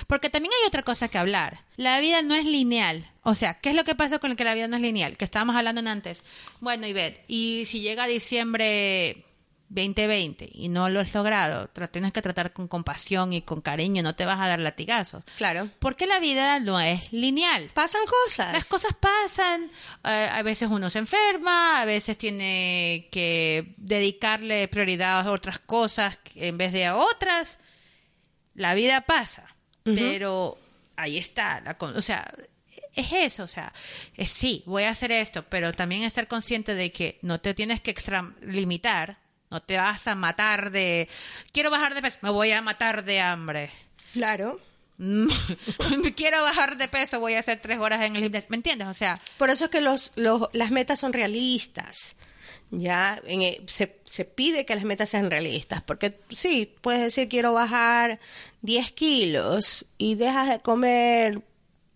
[0.07, 1.61] Porque también hay otra cosa que hablar.
[1.77, 3.09] La vida no es lineal.
[3.23, 5.15] O sea, ¿qué es lo que pasa con el que la vida no es lineal?
[5.15, 6.23] Que estábamos hablando antes.
[6.59, 9.23] Bueno, Ivette, y si llega diciembre
[9.69, 14.15] 2020 y no lo has logrado, tienes que tratar con compasión y con cariño, no
[14.15, 15.23] te vas a dar latigazos.
[15.37, 15.69] Claro.
[15.79, 17.69] Porque la vida no es lineal.
[17.73, 18.53] Pasan cosas.
[18.53, 19.69] Las cosas pasan,
[20.05, 26.17] eh, a veces uno se enferma, a veces tiene que dedicarle prioridad a otras cosas
[26.35, 27.59] en vez de a otras.
[28.55, 30.57] La vida pasa, pero
[30.95, 32.27] ahí está, la, o sea,
[32.95, 33.71] es eso, o sea,
[34.15, 37.79] es, sí, voy a hacer esto, pero también estar consciente de que no te tienes
[37.79, 41.07] que extralimitar no te vas a matar de...
[41.51, 43.71] Quiero bajar de peso, me voy a matar de hambre.
[44.13, 44.59] Claro.
[46.15, 48.49] Quiero bajar de peso, voy a hacer tres horas en el gimnasio.
[48.49, 48.87] ¿Me entiendes?
[48.87, 49.19] O sea...
[49.37, 52.15] Por eso es que los, los las metas son realistas.
[52.69, 57.53] Ya en, se, se pide que las metas sean realistas, porque sí, puedes decir quiero
[57.53, 58.19] bajar
[58.61, 61.41] 10 kilos y dejas de comer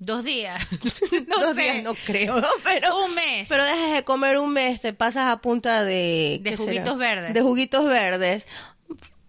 [0.02, 0.60] Dos días.
[1.28, 3.48] no Dos días no creo, pero un mes.
[3.48, 7.34] Pero dejas de comer un mes, te pasas a punta de de juguitos verdes.
[7.36, 8.48] De juguitos verdes.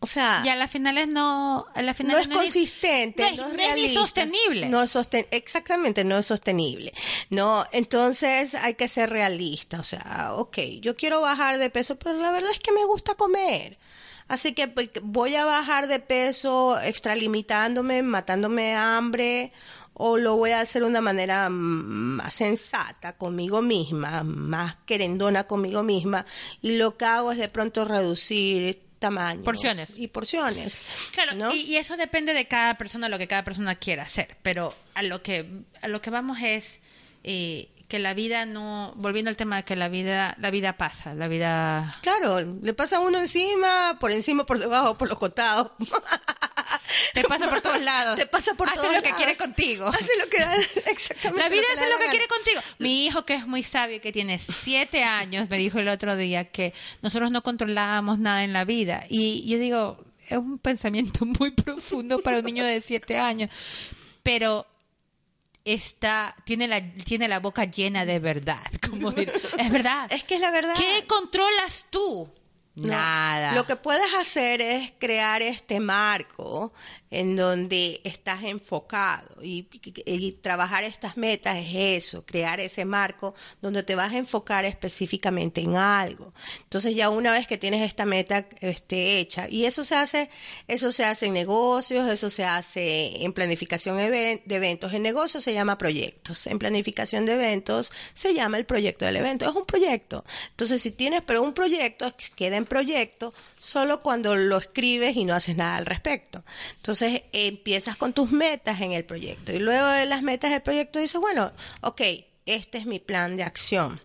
[0.00, 3.88] O sea, y a las finales no, a la no es consistente, no es, ni
[3.88, 4.68] sostenible.
[4.68, 6.92] No es sosten exactamente, no es sostenible.
[7.28, 9.78] No, entonces hay que ser realista.
[9.78, 13.14] O sea, ok, yo quiero bajar de peso, pero la verdad es que me gusta
[13.14, 13.78] comer.
[14.26, 19.52] Así que pues, voy a bajar de peso extralimitándome, matándome hambre
[19.95, 25.82] o lo voy a hacer de una manera más sensata conmigo misma, más querendona conmigo
[25.82, 26.24] misma,
[26.61, 29.99] y lo que hago es de pronto reducir tamaños porciones.
[29.99, 34.36] y porciones claro y, eso depende de cada persona lo que cada persona quiera hacer
[34.43, 35.45] pero a lo que
[35.82, 36.80] a lo que vamos es
[37.24, 41.14] eh, que la vida no volviendo al tema de que la vida la vida pasa
[41.14, 45.72] la vida claro le pasa a uno encima por encima por debajo por los costados
[47.14, 48.16] Te pasa por todos lados.
[48.16, 49.86] Te pasa por Hace lo que quiere contigo.
[49.88, 50.38] Hace lo que
[50.90, 51.43] exactamente.
[51.43, 52.61] La vida hace lo que quiere contigo.
[52.78, 56.51] Mi hijo que es muy sabio, que tiene siete años, me dijo el otro día
[56.51, 59.05] que nosotros no controlábamos nada en la vida.
[59.09, 63.51] Y yo digo, es un pensamiento muy profundo para un niño de siete años.
[64.22, 64.66] Pero
[65.64, 69.11] está tiene la tiene la boca llena de verdad como
[69.59, 72.28] es verdad es que es la verdad qué controlas tú
[72.74, 73.54] Nada.
[73.54, 76.72] Lo que puedes hacer es crear este marco
[77.12, 79.68] en donde estás enfocado y,
[80.40, 85.76] trabajar estas metas es eso, crear ese marco donde te vas a enfocar específicamente en
[85.76, 86.32] algo.
[86.62, 90.30] Entonces ya una vez que tienes esta meta este, hecha, y eso se hace,
[90.66, 95.52] eso se hace en negocios, eso se hace en planificación de eventos, en negocios se
[95.52, 100.24] llama proyectos, en planificación de eventos se llama el proyecto del evento, es un proyecto.
[100.50, 105.34] Entonces si tienes, pero un proyecto queda en proyecto solo cuando lo escribes y no
[105.34, 106.42] haces nada al respecto.
[106.76, 110.62] Entonces entonces empiezas con tus metas en el proyecto y luego de las metas del
[110.62, 112.00] proyecto dices, bueno, ok,
[112.46, 114.00] este es mi plan de acción.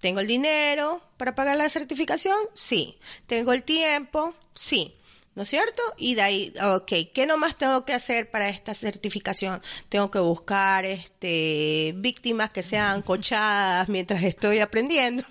[0.00, 2.36] ¿Tengo el dinero para pagar la certificación?
[2.52, 2.98] Sí.
[3.26, 4.34] ¿Tengo el tiempo?
[4.54, 4.94] Sí.
[5.34, 5.82] ¿No es cierto?
[5.96, 9.62] Y de ahí, ok, ¿qué nomás tengo que hacer para esta certificación?
[9.88, 15.24] Tengo que buscar este, víctimas que sean cochadas mientras estoy aprendiendo.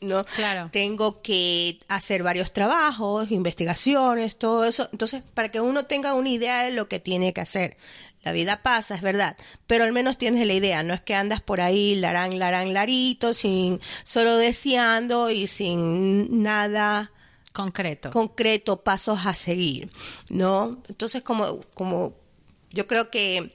[0.00, 0.24] ¿No?
[0.24, 0.68] Claro.
[0.72, 4.88] Tengo que hacer varios trabajos, investigaciones, todo eso.
[4.92, 7.76] Entonces, para que uno tenga una idea de lo que tiene que hacer.
[8.22, 9.36] La vida pasa, es verdad,
[9.68, 13.32] pero al menos tienes la idea, no es que andas por ahí larán, larán, larito,
[13.34, 17.12] sin, solo deseando y sin nada
[17.52, 18.10] concreto.
[18.10, 19.92] Concreto, pasos a seguir,
[20.28, 20.82] ¿no?
[20.88, 22.14] Entonces, como, como,
[22.70, 23.54] yo creo que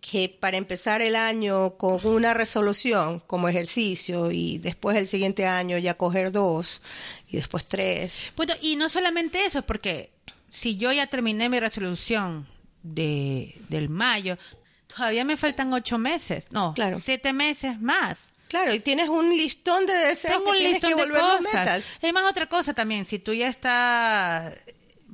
[0.00, 5.76] que para empezar el año con una resolución como ejercicio y después el siguiente año
[5.78, 6.82] ya coger dos
[7.28, 8.24] y después tres.
[8.36, 10.10] Bueno, y no solamente eso, porque
[10.48, 12.48] si yo ya terminé mi resolución
[12.82, 14.38] de, del mayo,
[14.86, 16.98] todavía me faltan ocho meses, no, claro.
[17.00, 18.30] siete meses más.
[18.48, 21.98] Claro, y tienes un listón de deseos Tengo que un listón que de cosas.
[22.02, 24.52] Hay más otra cosa también, si tú ya estás,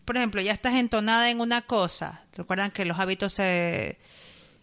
[0.07, 3.99] por ejemplo, ya estás entonada en una cosa, recuerdan que los hábitos se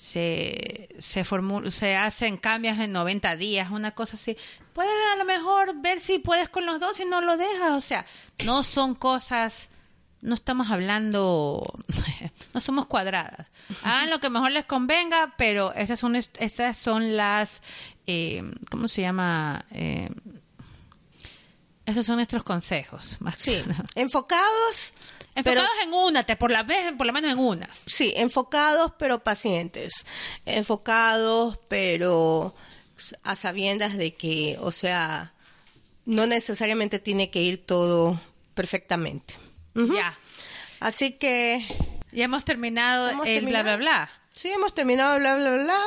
[0.03, 1.23] se, se,
[1.71, 4.35] se hacen cambios en 90 días, una cosa así.
[4.73, 7.71] Puedes a lo mejor ver si puedes con los dos y no lo dejas.
[7.71, 8.05] O sea,
[8.43, 9.69] no son cosas,
[10.19, 11.63] no estamos hablando,
[12.53, 13.47] no somos cuadradas.
[13.81, 17.61] Hagan lo que mejor les convenga, pero esas son, esas son las,
[18.05, 19.63] eh, ¿cómo se llama?
[19.71, 20.09] Eh,
[21.85, 23.15] esos son nuestros consejos.
[23.21, 23.63] Más sí,
[23.95, 24.93] enfocados
[25.35, 27.69] Enfocados en una, te, por la vez, por lo menos en una.
[27.85, 30.05] Sí, enfocados pero pacientes.
[30.45, 32.53] Enfocados pero
[33.23, 35.33] a sabiendas de que, o sea,
[36.05, 38.19] no necesariamente tiene que ir todo
[38.53, 39.35] perfectamente.
[39.75, 40.17] Ya.
[40.79, 41.65] Así que...
[42.11, 44.09] Ya hemos terminado el bla, bla, bla.
[44.35, 45.79] Sí, hemos terminado bla, bla, bla.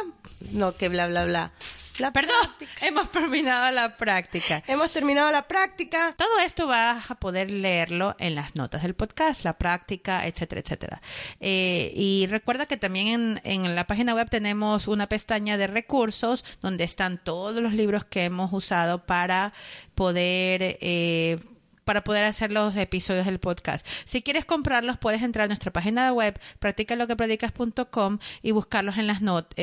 [0.53, 1.53] No, que bla, bla, bla.
[1.99, 2.86] La Perdón, práctica.
[2.86, 4.62] hemos terminado la práctica.
[4.66, 6.14] Hemos terminado la práctica.
[6.16, 11.01] Todo esto vas a poder leerlo en las notas del podcast, la práctica, etcétera, etcétera.
[11.40, 16.44] Eh, y recuerda que también en, en la página web tenemos una pestaña de recursos
[16.61, 19.53] donde están todos los libros que hemos usado para
[19.94, 20.78] poder...
[20.80, 21.38] Eh,
[21.87, 23.87] para poder hacer los episodios del podcast.
[24.05, 29.22] Si quieres comprarlos, puedes entrar a nuestra página de web, practicaloquepredicas.com y buscarlos en las
[29.22, 29.57] notas,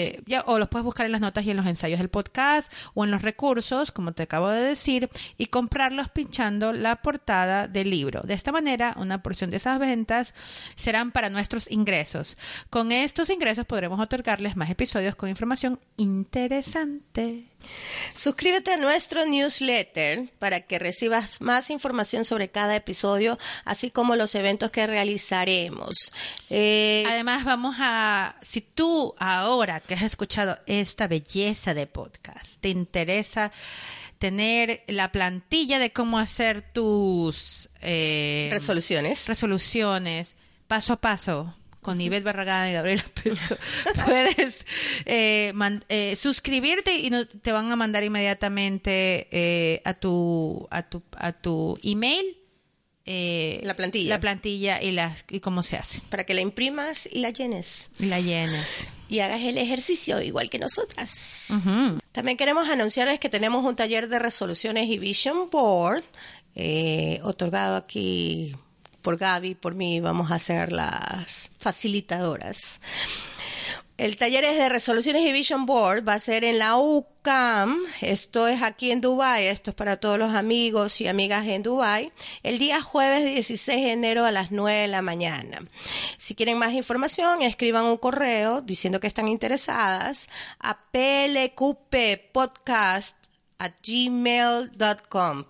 [0.45, 3.11] o los puedes buscar en las notas y en los ensayos del podcast o en
[3.11, 8.21] los recursos, como te acabo de decir, y comprarlos pinchando la portada del libro.
[8.21, 10.33] De esta manera, una porción de esas ventas
[10.75, 12.37] serán para nuestros ingresos.
[12.69, 17.52] Con estos ingresos podremos otorgarles más episodios con información interesante.
[18.15, 24.35] Suscríbete a nuestro newsletter para que recibas más información sobre cada episodio, así como los
[24.35, 26.13] eventos que realizaremos.
[26.49, 32.69] Eh, Además, vamos a, si tú ahora que has escuchado esta belleza de podcast, te
[32.69, 33.51] interesa
[34.19, 39.27] tener la plantilla de cómo hacer tus eh, resoluciones.
[39.27, 40.35] resoluciones
[40.67, 41.53] paso a paso
[41.83, 43.55] con Ivette Barragán y Gabriela Peso,
[44.05, 44.65] puedes
[45.05, 50.81] eh, man- eh, suscribirte y no- te van a mandar inmediatamente eh, a tu a
[50.83, 52.37] tu a tu email
[53.63, 54.09] La plantilla.
[54.09, 57.91] la plantilla y las y cómo se hace Para que la imprimas y la llenes.
[57.99, 58.87] y la llenes.
[59.09, 61.49] Y hagas el ejercicio igual que nosotras.
[62.13, 66.03] También queremos anunciarles que tenemos un taller de resoluciones y Vision Board,
[66.55, 68.55] eh, otorgado aquí
[69.03, 72.81] por Gaby, por mí, vamos a ser las facilitadoras.
[73.97, 78.47] El taller es de resoluciones y Vision Board, va a ser en la UCAM, esto
[78.47, 82.57] es aquí en Dubai, esto es para todos los amigos y amigas en Dubai, el
[82.57, 85.59] día jueves 16 de enero a las 9 de la mañana.
[86.17, 90.27] Si quieren más información, escriban un correo diciendo que están interesadas
[90.59, 93.22] a plqppodcast
[93.59, 95.43] at gmail.com.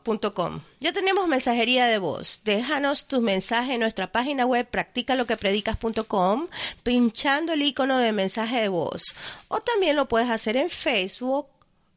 [0.79, 2.41] Ya tenemos mensajería de voz.
[2.43, 6.47] Déjanos tus mensajes en nuestra página web practicaloquepredicas.com
[6.83, 9.15] pinchando el icono de mensaje de voz.
[9.47, 11.47] O también lo puedes hacer en Facebook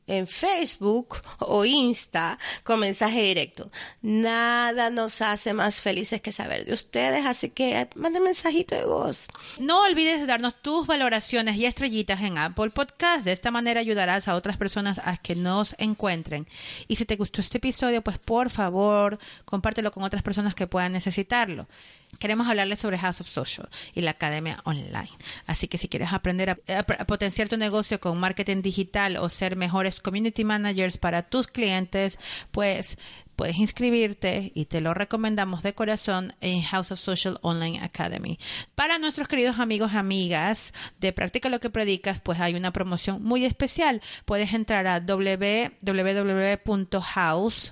[0.07, 3.71] en Facebook o Insta con mensaje directo.
[4.03, 9.29] Nada nos hace más felices que saber de ustedes, así que manden mensajito de voz.
[9.59, 13.25] No olvides de darnos tus valoraciones y estrellitas en Apple Podcast.
[13.25, 16.47] De esta manera ayudarás a otras personas a que nos encuentren.
[16.89, 20.93] Y si te gustó este episodio, pues por favor, compártelo con otras personas que puedan
[20.93, 21.67] necesitarlo.
[22.19, 25.11] Queremos hablarles sobre House of Social y la academia online.
[25.47, 26.57] Así que si quieres aprender a,
[27.07, 32.19] potenciar tu negocio con marketing digital o ser mejores community managers para tus clientes,
[32.53, 32.97] pues
[33.35, 38.39] puedes inscribirte y te lo recomendamos de corazón en House of Social Online Academy.
[38.75, 43.23] Para nuestros queridos amigos y amigas de Practica lo que predicas, pues hay una promoción
[43.23, 44.01] muy especial.
[44.25, 45.73] Puedes entrar a www.house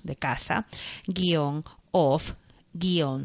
[0.02, 0.66] de casa
[1.06, 1.64] guion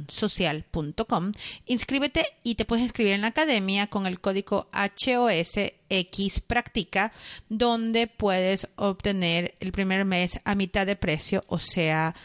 [0.08, 1.32] social.com
[1.66, 7.12] inscríbete y te puedes inscribir en la academia con el código HOSX Practica
[7.50, 12.16] donde puedes obtener el primer mes a mitad de precio o sea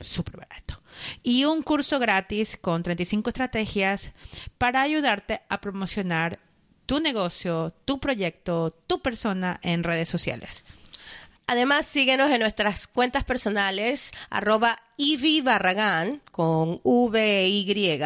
[0.00, 0.82] súper barato
[1.22, 4.10] y un curso gratis con 35 estrategias
[4.58, 6.38] para ayudarte a promocionar
[6.86, 10.64] tu negocio, tu proyecto, tu persona en redes sociales.
[11.48, 18.00] Además, síguenos en nuestras cuentas personales, arroba Ivy Barragán, con V Y,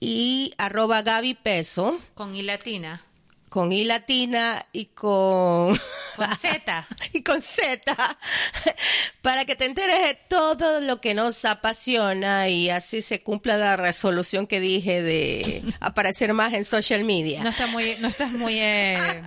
[0.00, 3.02] y arroba Gaby Peso, Con I latina,
[3.48, 5.78] con I latina y con...
[6.16, 6.88] con Z.
[7.14, 8.18] y con Z,
[9.22, 13.76] para que te enteres de todo lo que nos apasiona y así se cumpla la
[13.76, 17.42] resolución que dije de aparecer más en social media.
[17.42, 19.22] No, está muy, no estás muy eh,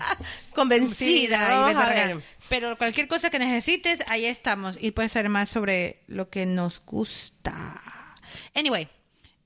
[0.53, 2.21] Convencida, Sí, Barragán.
[2.51, 4.77] Pero cualquier cosa que necesites, ahí estamos.
[4.79, 7.81] Y puedes saber más sobre lo que nos gusta.
[8.53, 8.89] Anyway,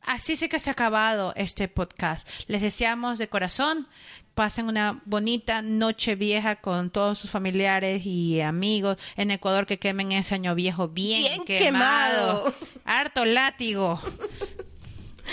[0.02, 2.28] así sí que se ha acabado este podcast.
[2.48, 3.88] Les deseamos de corazón
[4.34, 10.12] pasen una bonita noche vieja con todos sus familiares y amigos en Ecuador que quemen
[10.12, 12.44] ese año viejo bien, Bien quemado.
[12.44, 12.56] quemado.
[12.84, 14.02] Harto látigo.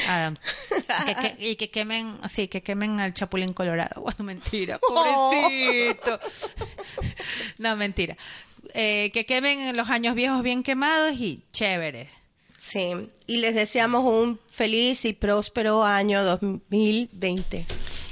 [0.09, 0.33] Ah,
[1.07, 4.01] que- que- y que quemen, sí, que quemen al Chapulín Colorado.
[4.03, 6.21] Bueno, mentira, pobrecito.
[7.59, 8.17] No, mentira.
[8.75, 12.09] Eh, que quemen los años viejos bien quemados y chévere.
[12.57, 12.93] Sí,
[13.27, 17.67] y les deseamos un feliz y próspero año 2020.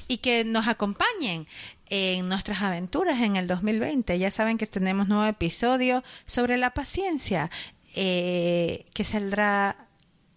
[0.08, 1.46] Y que nos acompañen
[1.88, 4.18] en nuestras aventuras en el 2020.
[4.18, 7.50] Ya saben que tenemos nuevo episodio sobre la paciencia,
[7.94, 9.88] eh, que saldrá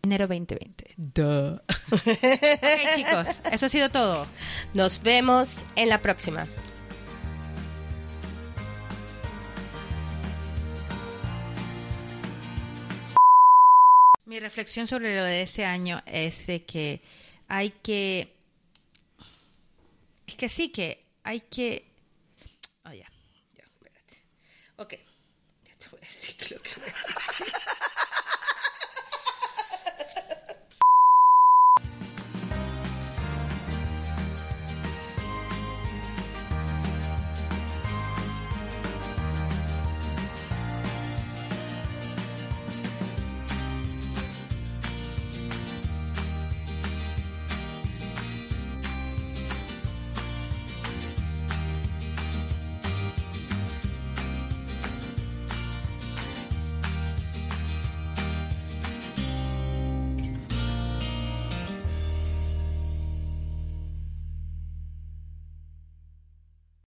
[0.03, 0.95] Enero 2020.
[0.97, 1.61] Duh.
[1.91, 4.27] ok, chicos, eso ha sido todo.
[4.73, 6.45] Nos vemos en la próxima.
[14.33, 17.03] Mi reflexión sobre lo de este año es de que
[17.47, 18.35] hay que...
[20.25, 21.85] Es que sí que hay que...
[22.83, 23.07] Oh, ya,
[23.55, 24.23] ya, espérate.
[24.77, 24.95] Ok,
[25.65, 27.53] ya te voy a decir lo que voy a decir.